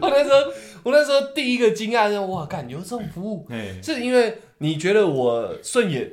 [0.00, 0.36] 我那时候
[0.82, 6.10] 我那时候第一个惊讶是哇干有这种服务，哎，是因为你觉得我顺眼，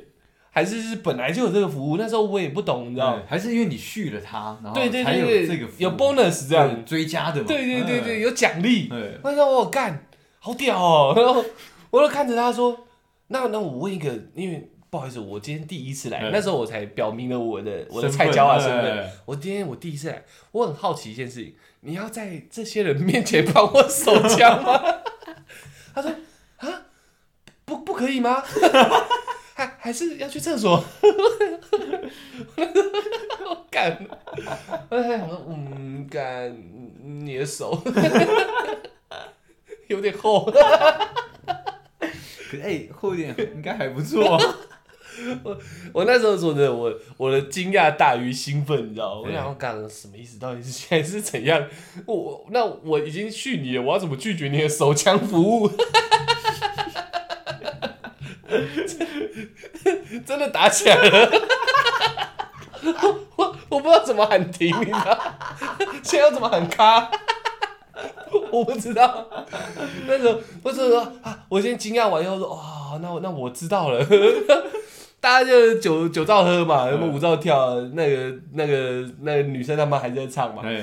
[0.50, 1.96] 还是是本来就有这个服务？
[1.96, 6.84] 那时候我也不懂，你知道还是因为你续了他，然后对对才有对这个有 bonus 这样。
[6.84, 8.88] 追加的嘛，对对对对，有奖励。
[9.22, 10.06] 那时候我干，
[10.38, 11.14] 好屌哦！
[11.16, 11.44] 然后
[11.90, 12.86] 我就看着他说，
[13.28, 18.98] 那那我问一个，因为不好意思，我今天第一次来，嗯那时候我才表明了我的我的菜椒啊身份。
[18.98, 24.78] 哎我今天我第一次来，我很好奇一件事情，你要在这些人面前帮我手枪吗？
[25.96, 26.10] 他说
[26.58, 26.82] 啊，
[27.64, 28.42] 不不可以吗？
[29.56, 30.84] 还还是要去厕所？
[33.46, 33.98] 我 干，
[34.90, 36.54] 我在想说，嗯，干
[37.02, 37.82] 你的手
[39.86, 40.52] 有点厚。
[42.50, 44.38] 可哎厚一点应该还不错，
[45.44, 45.58] 我
[45.92, 49.20] 我那时候说的，我我的惊讶大于兴奋，你知道吗？
[49.20, 50.38] 我对想要干什么意思？
[50.38, 51.66] 到底是现在是怎样？
[52.06, 55.70] 我那我已经去你了，我要怎么拒绝你的手枪服务？
[60.26, 61.30] 真的打起来了，
[63.36, 65.18] 我我不知道怎么喊停，你知道？
[66.02, 67.10] 现在要怎么喊卡？
[68.50, 69.26] 我不知道。
[70.06, 74.06] 那时候我只是说啊，我先惊讶完以后说，哦，那我那我知道了。
[75.22, 80.82] 大家就酒酒照喝嘛，什么舞照跳，那个那个那个女生他们还在唱嘛，哎，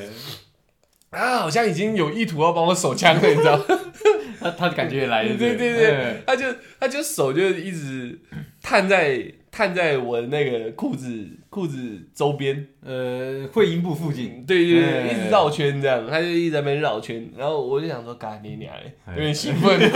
[1.09, 3.59] 啊，好像已经有意图要帮我手枪了，你知道？
[4.39, 6.45] 他他感觉也来了，对对对哎，他就
[6.79, 8.17] 他就手就一直
[8.61, 11.77] 探在探在我的那个裤子裤子
[12.15, 19.77] 周边，呃，会阴部附近，对对对，哎一直绕圈这样，他就一直在那边绕圈，然后我就想说，干你娘嘞，哎有点兴奋。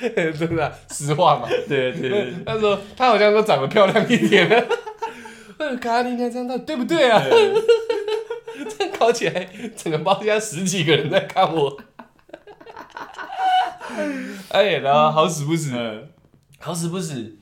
[0.38, 1.48] 真的啊、实话嘛。
[1.68, 4.66] 对对对，那时候她好像都长得漂亮一点了。
[5.58, 7.22] 呃，卡你娘这样到底对不对啊？
[8.78, 11.78] 这样搞起来，整个包厢十几个人在看我。
[14.50, 16.08] 哎，然后好死不死，嗯，
[16.58, 17.36] 好死不死，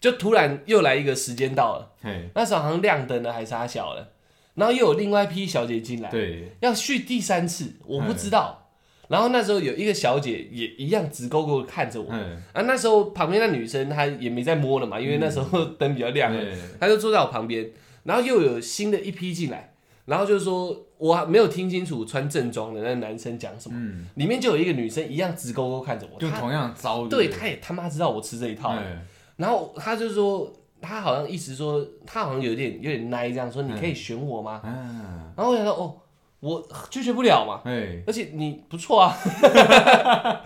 [0.00, 1.92] 就突然又来一个时间到了，
[2.34, 4.12] 那时候好像亮灯了还是他小了，
[4.54, 8.69] 然后又有另外一批小姐进来，对，要续第三次，我不知道。
[9.10, 16.32] 然后那时候有一个小姐也一样直勾勾的看着我，嗯，啊，那时候旁边那女生她也没在摸了嘛，因为那时候灯比较亮
[16.78, 17.68] 她就坐在我旁边，
[18.04, 29.00] 然后又有新的一批进来，然后就是说我还没有听清楚穿正装的那个男生讲什么，嗯，里面就有一个女生一样直勾勾看着我，她用同样的招，对，她也他妈知道我吃这一套，嗯。
[29.36, 34.60] 然后她就说，她好像意思说，她好像有点有点奶这样说，你可以选我吗？
[34.62, 35.96] 嗯，然后我想说，哦，
[36.40, 39.16] 我拒绝不了嘛，哎，而且你不错啊，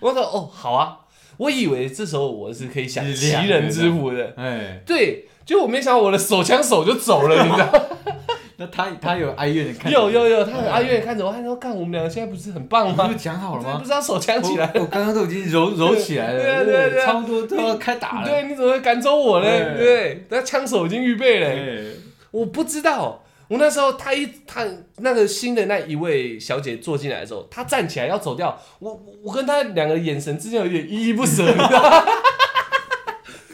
[0.00, 0.98] 我说哦好啊，
[1.38, 7.72] 我以为这时候我是可以享是亮的齐人之福的，哎， 对，就我没想到我的手枪手就走了，你知道？
[8.58, 13.18] 那他他有哀怨的看，有有有，他很哀怨的看着我，他说看我们两个现在不是很棒吗你不？
[13.18, 13.84] 是讲好了吗不？
[13.84, 14.70] 是要手枪起来？
[14.74, 18.28] 我我刚刚都已经揉揉起来了，对啊对啊对啊差不多都要开打了。
[18.28, 19.46] 对，你怎么会赶走我呢？
[19.48, 21.48] 对对，那枪手已经预备了。
[21.48, 21.82] 哎，
[22.30, 23.21] 我不知道，
[23.52, 24.66] 我那时候他一他
[25.00, 32.02] 那个新的那一位小姐坐进来的时候，她站起来要走掉，我我我跟她两个眼神之间有点依依不舍，你知道吗？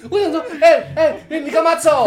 [0.09, 2.07] 我想说，哎、哎、你你干嘛走？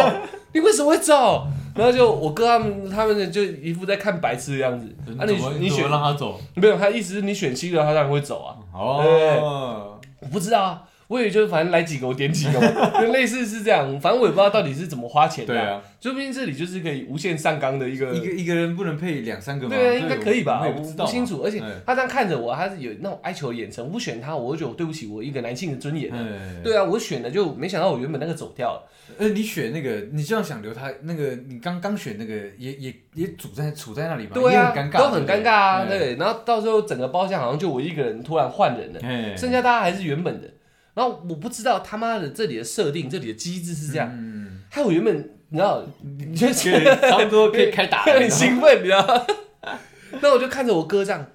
[0.53, 1.45] 你为什么会走？
[1.75, 4.87] 然后就我哥他们他们就一副在看白痴的样子。
[5.19, 6.39] 啊你，你选让他走？
[6.55, 6.77] 没有？
[6.77, 8.55] 他意思是你选新的，他当然会走啊。
[8.73, 13.99] 哦，我不知道啊，我也就是反正来几个我点几个嘛， 就类似是这样。
[13.99, 19.75] 反正我也不知道到底是怎么花钱的、对啊，说不定这里就是可以无限上纲的一个一个一个人不能配两三个吗？
[19.75, 20.63] 对啊，应该可以吧？
[20.65, 23.83] 我不知道啊，不清楚，而且哎他这样看着我，他是有那种哀求的眼神。
[23.83, 26.17] 我不选他，我就觉得我对不起我一个男性的尊严啊。
[26.17, 28.87] 哎，对啊，我选了，就没想到我原本那个走掉了。
[29.17, 35.85] 呃，你选那个，你这样想留他那个，你刚刚选那个也也也处在处在那里吧，对啊，也很尴尬，都很尴尬啊。
[35.85, 40.47] 对不，对，然后到时候整个包厢好像就我一个人突然换人了，哎，剩下大家还是原本的。
[40.93, 49.25] 然后我不知道他妈的这里的设定，这里的机制是这样，嗯，害我原本你知道，你就觉得差不多可以开打了， 很兴奋，你知道吗？
[50.21, 51.25] 那我就看着我哥这样，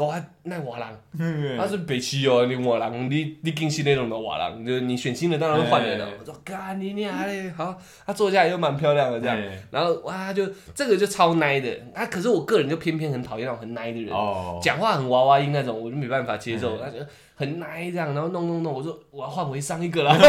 [0.00, 0.90] 狗啊，那瓦郎。
[1.18, 1.58] 嗯。
[1.58, 6.06] 他是北七哦，你瓦郎，你你更新那种的瓦郎，就是你选新的当然会换人了。
[6.06, 6.12] 哎。
[6.18, 7.76] 我说干你娘嘞，好，
[8.06, 20.16] 他坐下来又蛮漂亮的这样，哎然后哇，就这个就超奶的，啊，可是我个人就偏偏很讨厌那种很奶的人，哦，讲话很娃娃音那种，我就没办法接受，哎他就很奶这样，然后弄弄弄，我说我要换回上一个了。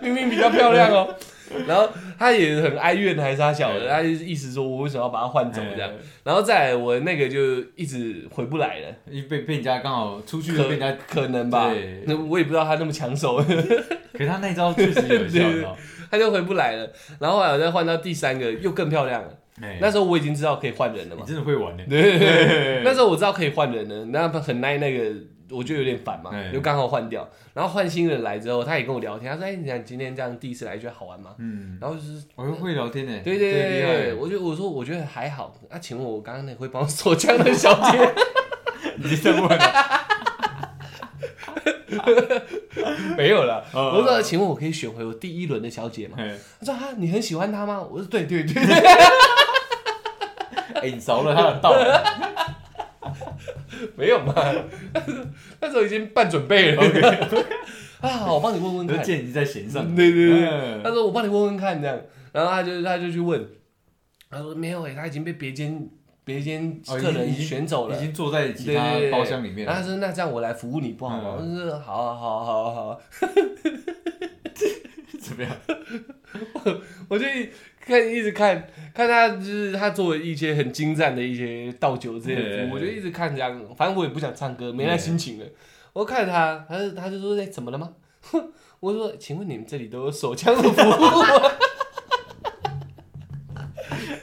[0.00, 1.14] 明明比较漂亮哦，
[1.66, 1.88] 然后
[2.18, 11.70] 他也很哀怨，还是他小的，哎他就意思说我为什么要把他换走这样，哎然后再来我那个就一直回不来了，一被被人家刚好出去了，被人家，可能吧，
[12.06, 13.36] 那我也不知道他那么抢手，
[14.12, 15.76] 可是他那招确实有效，
[16.10, 19.28] 他就回不来了，然后后来我再换到第三个又更漂亮了，
[19.62, 25.14] 哎那时候我已经知道可以换人了你嘛，真的会玩呢，对那时候我知道可以换人了，那很耐那个。
[25.50, 35.54] 我就有点烦嘛哎，就刚好换掉，然后换新人来之后，他也跟我聊天，他说：“哎，你讲今天这样第一次来，觉得好玩吗嗯？”，然后就是我又会聊天呢，对对对我就我说我觉得还好。
[35.68, 38.14] 啊，请问我刚刚那会帮我锁枪的小姐，
[38.96, 40.06] 你这么问啊，
[43.16, 43.64] 没有了。
[43.74, 46.16] 哦我说，请问我可以选回我第一轮的小姐吗？
[46.18, 47.80] 哎，他说啊，你很喜欢她吗？
[47.82, 48.54] 我说对对对，
[50.84, 51.72] 哎，你着了他的道，
[53.96, 54.34] 没有嘛，
[55.60, 56.82] 那时候已经半准备了。
[58.02, 58.98] 啊，我帮你问问看。
[58.98, 61.98] 那剑已经在弦上，对对对，嗯他说我帮你问问看这样，
[62.32, 63.48] 然后他就他就去问，
[64.30, 65.88] 他说没有哎、他已经被别间
[66.22, 68.00] 别间哦客人已经选走了已。
[68.00, 72.98] 经坐在其他包厢里面了，然后他说：“那这样我来服务你不好吗？”我嗯说：“好啊，好啊，好啊，好啊。
[75.18, 75.50] 怎么样？”
[77.08, 77.48] 我就一
[77.86, 83.60] 看一直看看他，就是他做一些很精湛的一些倒酒之类的服务，我就一直看这样。
[83.76, 85.44] 反正我也不想唱歌，没那心情了。
[85.92, 87.92] 我看他，他就他就说：“哎，怎么了吗？”
[88.80, 91.04] 我说：“请问你们这里都有手枪的服务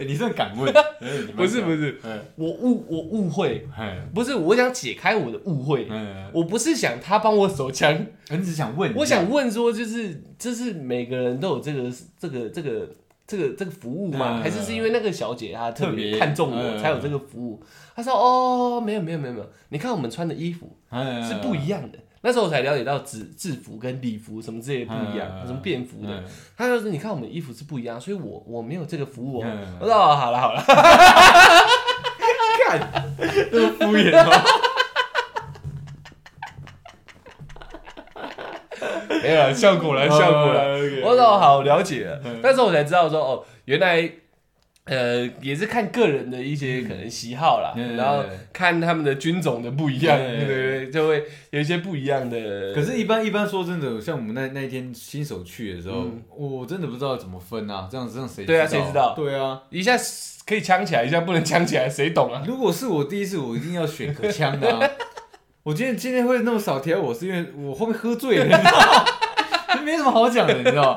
[0.06, 0.74] 你真的敢问？
[0.74, 0.84] 哎
[1.28, 5.88] 你？”不是不是，嗯我误我误会，嗯不是我想解开我的误会。
[5.90, 12.90] 嗯，我不是想他帮我手枪，我只想问，我想问说，就是就是每个人都有这个这个这个
[13.32, 14.40] 这个这个服务吗？
[14.40, 17.64] 嗯还是是因为那个小姐她特别看重我嗯才有这个服务？
[17.96, 21.98] 她说哦，没有没有没有没有，你看我们穿的衣服嗯是不一样的。
[22.24, 26.10] 那时候我才了解到制制服跟礼服什么之类的不一样，嗯什么便服的。
[26.10, 26.24] 嗯
[26.58, 29.44] 他就说你看我们衣服是不一样，所以我我没有这个服务哦。
[29.46, 30.62] 嗯我说哦，好了好了，
[32.68, 32.80] 看，
[33.52, 34.61] 这么敷衍哦。
[39.22, 40.78] 没有了效果了效果了。
[40.78, 44.10] 了我说哦好了解了，那时候我才知道说哦，原来
[44.86, 52.74] 呃，也是看个人的一些可能喜好啦，嗯然后看他们的军种的不一样，对对就会有一些不一样的。
[52.74, 59.96] 可是，一般一般说真的，像我们那那一天新手去的时候，嗯我真的不知道怎么分啊，这样子让谁对啊谁知道对啊，一下
[60.48, 62.44] 可以呛起来，一下不能呛起来，谁懂啊？
[62.46, 64.90] 如果是我第一次，我一定要选可枪的、啊。
[65.64, 69.06] 我今天今天会那么少挑我，是因为我后面喝醉了，你知道
[69.82, 70.96] 没什么好讲的，你知道？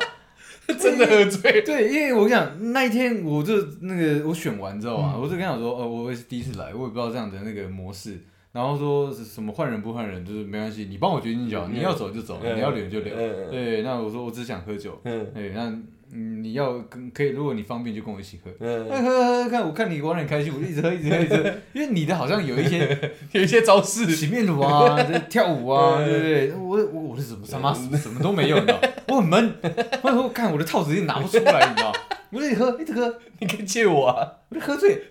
[0.78, 8.18] 真的喝醉，对，因为我跟你讲，那一天我就那个我选完之后嗯啊，我就跟他讲说，哦，我也是第一次来，我也不知道这样的那个模式。
[8.52, 13.12] 然后说是什么换人不换人，就是没关系，你帮我决定就好，嗯你要走就走，嗯你要留就留。
[13.14, 15.70] 嗯对，那我说我只想喝酒，嗯对，那
[16.16, 18.50] 嗯你要跟可以，如果你方便就跟我一起喝。
[18.60, 22.96] 嗯，喝喝喝，看我看你玩得很开心，我就一直喝一直喝一直喝，因为你的好像有一些
[23.32, 26.52] 有一些招式，洗面乳啊， 这跳舞啊，嗯对不对？
[26.52, 28.80] 我我我是什么他妈什么都没有，你知道？
[29.08, 29.54] 我很闷，
[30.02, 31.92] 我我看我的套子也拿不出来，你知道？
[32.30, 34.26] 我就一直喝一直喝，你可以借我啊。
[34.50, 35.02] 我就喝醉。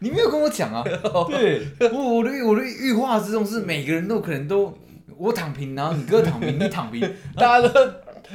[0.00, 0.82] 你没有跟我讲啊？
[1.30, 1.62] 对，
[1.92, 4.76] 我我的我的预化之中是每个人都可能都
[5.16, 7.00] 我躺平，然后你哥躺平，你躺平，
[7.36, 7.68] 大家都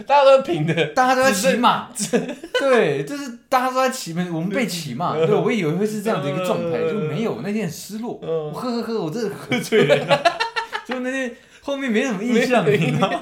[0.06, 1.90] 大家都平的，大家都在骑马，
[2.60, 9.86] 对，就是大家都在骑，我们被骑嘛，对，我以为会是这样的一个状态，就没有，那天很失落，我喝喝喝，我真的喝醉。
[9.88, 10.24] 了，
[10.86, 13.22] 就那天后面没什么印象，你知道吗？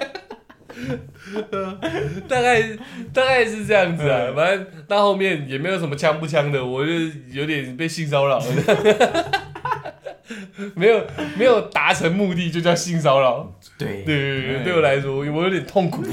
[2.27, 2.61] 大概
[3.11, 4.31] 大概是这样子啊。
[4.35, 6.91] 反正到后面也没有什么枪不枪的，我就
[7.31, 8.45] 有点被性骚扰了。
[10.76, 11.06] 没有
[11.38, 16.04] 没有达成目的就叫性骚扰，对对对对，对我来说我有点痛苦。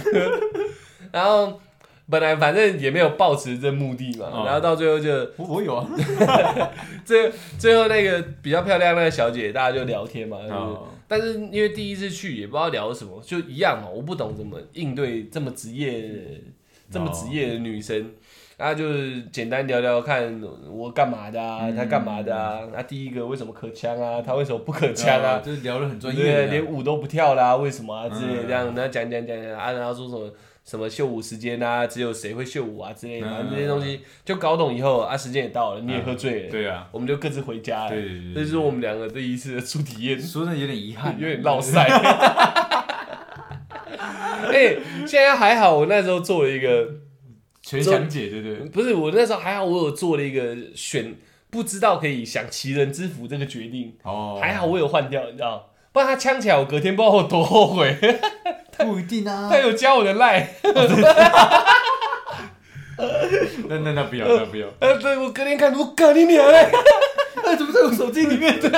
[1.13, 1.61] 然后
[2.11, 5.89] 本来反正也没有抱持这目的嘛，哦然后到最后就我我有啊，
[7.05, 10.39] 最最后那个比较漂亮那个小姐，大家就聊天嘛。
[11.07, 13.89] 但是因为第一次去，也不知道聊什么，就一样嘛。
[13.89, 16.11] 我不懂怎么应对这么职业、
[16.91, 18.11] 这么职业的女生，
[18.57, 20.41] 然后就是简单聊聊看
[20.71, 22.61] 我干嘛的啊，他干嘛的啊。
[22.73, 24.23] 那第一个为什么可枪啊？
[24.23, 25.41] 他为什么不可枪啊？
[25.45, 30.31] 就是聊得很专，业的，连舞都不跳啦，为什么啊之类的嗯这样，然后讲讲讲讲啊，然后说什么
[30.65, 37.91] 什么秀舞时间啊，只有谁会秀舞啊之类的，嗯反正这些东西就搞懂以后啊，时间也到了，你也喝醉了，对啊，我们就各自回家了。
[37.91, 41.85] 对对对对这是我们两个第一次的初体验，说的有点遗憾，有点落塞。
[44.47, 44.77] 哎，
[45.07, 46.87] 现在还好，我那时候做了一个，
[47.67, 51.15] 全详解，对对，不是我那时候还好，我有做了一个选，
[51.49, 55.71] 不知道可以享其人之福这个决定，哦，还好我有换掉，你知道。
[55.91, 57.97] 不然他呛起来，我隔天不知道我多后悔。
[58.77, 60.55] 不一定啊他，有加我的赖，
[63.69, 66.69] 那那那不要，那不要， 呃，对我隔天看，我干你娘嘞！
[67.45, 68.59] 那怎么在我手机里面？
[68.61, 68.69] 对，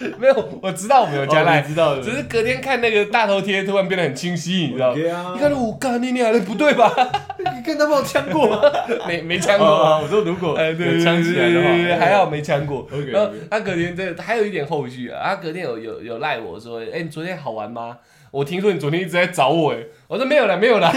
[0.18, 4.94] 没有，我知道我没有加赖，知道的，只是隔天看那个大头贴，突然变得很清晰，你知道？
[4.94, 6.92] 对啊你看我干你娘的，不对吧？
[7.38, 8.60] 你看他帮我枪过吗？
[9.06, 9.66] 没没呛过。
[9.66, 12.82] 哦，我说如果有枪起来的对对对话，还好没呛过。
[12.82, 17.98] 后他隔天这还有一点后续啊，他隔天有有有赖我说，哎，你昨天好玩吗？
[18.30, 19.78] 我听说你昨天一直在找我，哎，
[20.08, 20.90] 我说没有了，没有了，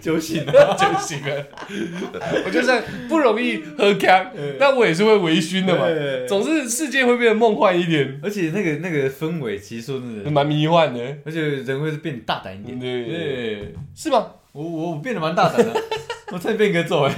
[0.00, 1.46] 酒醒了，酒醒了。
[2.46, 12.78] 我就算不容易喝咖， 但我也是会微醺的嘛，对总是世界会变得梦幻一点，而且那个那个氛围，其实说真的，蛮迷幻的，而且人会变大胆一点。
[12.78, 14.26] 对對，是吗？
[14.52, 15.72] 我我我变得蛮大胆的，
[16.32, 17.14] 我差点变个揍哎。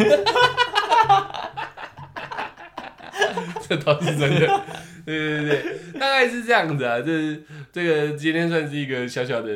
[3.68, 4.60] 这倒是真的。
[5.04, 5.62] 对对对，
[5.98, 7.00] 大概是这样子啊。
[7.00, 7.36] 这
[7.72, 9.50] 这个今天算是一个小小的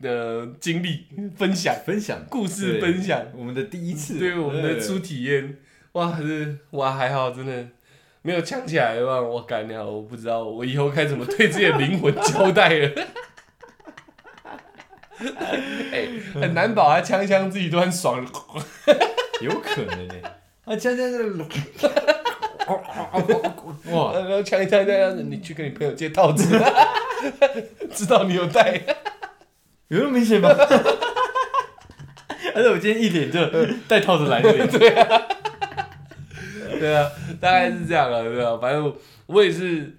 [0.00, 1.06] 的经历
[1.36, 5.56] 分享，分享故事分享，我们的第一次，对我们的初体验。
[5.92, 7.68] 哇，是哇还好，真的
[8.22, 12.90] 没有呛起来的话，我干掉，我不知道我以后该怎么对自己的灵魂交代了。
[15.92, 18.26] 哎、 很难保他呛一呛自己都很爽。
[19.40, 20.20] 有可能哎。
[20.64, 21.48] 啊，这样这样，
[23.92, 26.58] 哇，然后呛一呛这样子，你去跟你朋友借套子，
[27.94, 28.80] 知道你有带。
[29.88, 30.48] 有那么明显吗？
[32.54, 33.40] 而且我今天一脸就
[33.88, 34.68] 带套子来的脸，
[36.78, 38.96] 对啊，大概是这样啊，对吧、反正我
[39.26, 39.92] 我也是，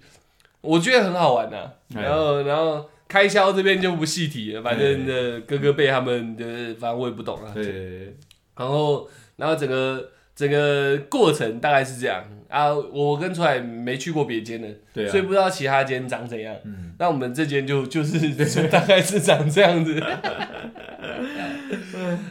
[0.61, 2.01] 我觉得很好玩呐、哎。
[2.03, 7.51] 然后，然后开销这边就不细提了，反正的哥哥辈他们就是，反正我也不懂啊。
[7.53, 8.15] 对，
[8.55, 12.23] 然后，然后整个整个过程大概是这样
[12.55, 12.73] 啊。
[12.73, 16.55] 我跟出来没去过别间的，对啊所以不知道其他间长怎样。
[16.63, 19.99] 嗯，那我们这间就就是 就大概是长这样子，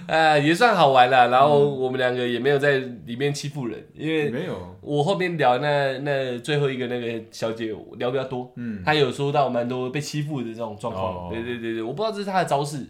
[0.07, 1.29] 啊，也算好玩了。
[1.29, 11.29] 然后我们两个也没有在里面欺负人，因为没有，我后面聊那那最后一个那个小姐聊比较多，嗯，她有说到蛮多被欺负的这种状况。
[11.29, 12.87] 哦对对对对，我不知道这是她的招式，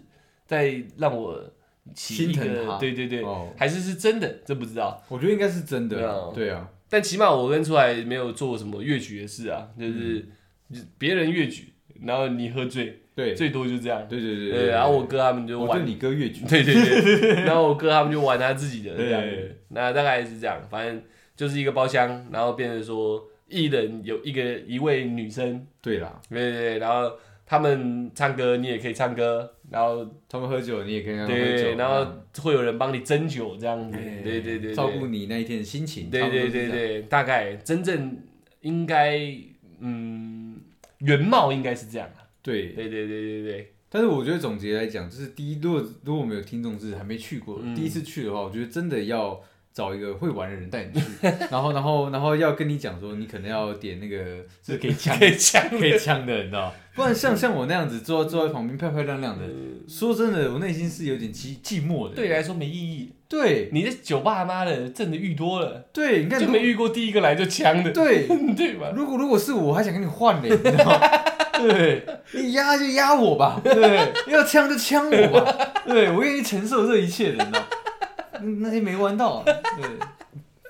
[0.47, 1.39] 在让我
[1.94, 5.02] 起一心疼他对对对，哦，还是是真的，这不知道。
[5.09, 10.24] 我觉得应该是真的啊对啊，对啊，但起码我跟出来没有做什么越举的事啊，就是
[10.96, 11.72] 别人越举，
[12.04, 14.06] 然后你喝醉，对，最多就这样。
[14.08, 15.68] 对对对对，然后我哥他们就玩。
[15.70, 16.72] 我对，你哥越举，对对
[17.20, 19.20] 对， 然后我哥他们就玩他自己的这样。
[19.20, 19.56] 对。
[19.70, 21.02] 那大概是这样，反正
[21.34, 27.10] 就是一个包厢，然后变成说一人有一个一位女生，对啦，对对对，然后
[27.46, 32.06] 他们唱歌你也可以唱歌，然后他们喝酒你也可以喝对，酒，然后
[32.40, 38.18] 会有人帮你斟酒这样子，哎对对对，照顾你那一天的心情，对对对对，大概真正
[38.62, 39.20] 应该
[39.80, 40.60] 嗯
[40.98, 42.68] 原貌应该是这样啊，对。
[42.68, 47.74] 对对对对对，但是我觉得总结来讲，就是第一，如果如果我们有听众是还没去过，嗯。
[47.74, 49.40] 第一次去的话，我觉得真的要
[49.74, 51.06] 找一个会玩的人带你去，
[51.51, 54.24] 然后然后然后要跟你讲说，你可能要点那个
[54.64, 56.72] 是可以枪可以抢可以枪的，你知道？
[56.94, 59.44] 不然像像我那样子坐坐在旁边漂漂亮亮的，
[59.88, 62.14] 说真的，我内心是有点寂寂寞的。
[62.14, 63.12] 对你来说没意义。
[63.28, 63.68] 对。
[63.72, 68.92] 你在酒吧妈的挣的愈多了，对，你看如就没遇过第一个来就枪的，对， 对吧？
[68.94, 71.01] 如果如果是我，我还想跟你换嘞，你知道吗？
[71.59, 77.66] 对，你压就压我吧，对，要枪就枪我吧，对我愿意承受这一切的，你知道
[78.40, 79.55] 那些没玩到、啊， 对，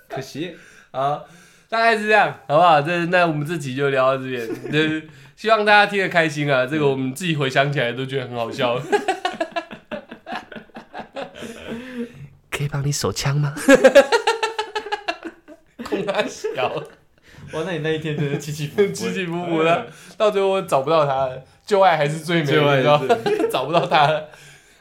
[0.09, 0.57] 可惜。
[0.93, 1.23] 啊，
[1.69, 2.81] 大概是这样，好不好？
[2.81, 6.65] 这那我们这集就聊到这边，就是 希望大家听得开心啊。
[6.65, 8.81] 这个我们自己回想起来都觉得很好笑。
[12.51, 13.53] 可以帮你手枪吗？
[15.85, 16.69] 空他小，
[17.53, 23.03] 哇，那你那一天真的起起伏伏，起起伏伏的，到最后我找不到他了，旧爱还是最美，最爱你知道？
[23.51, 24.29] 找不到他了。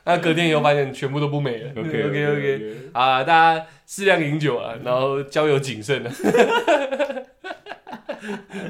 [0.05, 1.71] 那隔天以后发现全部都不美了。
[1.77, 6.11] OK OK OK，啊，大家适量饮酒啊，然后交友谨慎啊。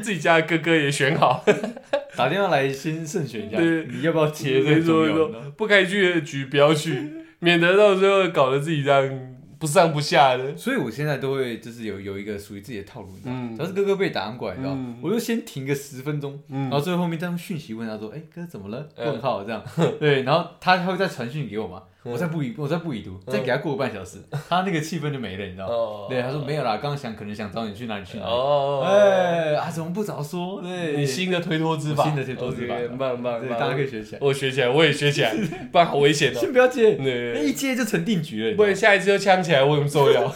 [0.01, 1.45] 自己家的哥哥也选好，
[2.17, 5.49] 打电话来先慎选一下，对你要不要接这没个重要错没错的？
[5.51, 9.32] 不该去的局不要去，免得到时候搞得自己这样
[9.63, 10.57] 不上不下的。
[10.57, 13.47] 所以我现在都会就是有有一个属于自己的套路，你知道吗？
[13.49, 13.55] 嗯。
[13.55, 16.63] 只要是哥哥被打完过来，你知道我就先停个十分钟，嗯。
[16.63, 19.63] 然后最后后面再用讯息问他说：“哎，哥怎么了？”嗯问号这样，
[20.01, 24.17] 对，然后他他会再传讯给我嘛，嗯我再不已我再不已读，再给他过个半小时，
[24.49, 25.73] 他那个气氛就没了，你知道吗？
[25.73, 30.61] 哦对，他说没有啦，刚刚想可能想找你去哪里去哪里，哦，哎啊，怎么不早说？
[30.61, 34.19] 对，你新的推脱之法，新的推脱之法很棒很棒，对，大家可以学起来。
[34.21, 35.33] 我学起来，我也学起来，
[35.71, 36.39] 不然好危险哦。
[36.39, 36.97] 先不要接，
[37.41, 38.55] 一接就成定局了。
[38.57, 40.35] 不然下一次又呛起来，我怎么受得了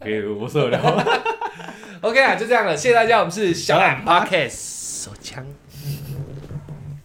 [0.00, 1.22] OK，我受得了。
[2.02, 5.46] OK 啊，就这样了，谢谢大家，我们是小懒 Podcast 手枪。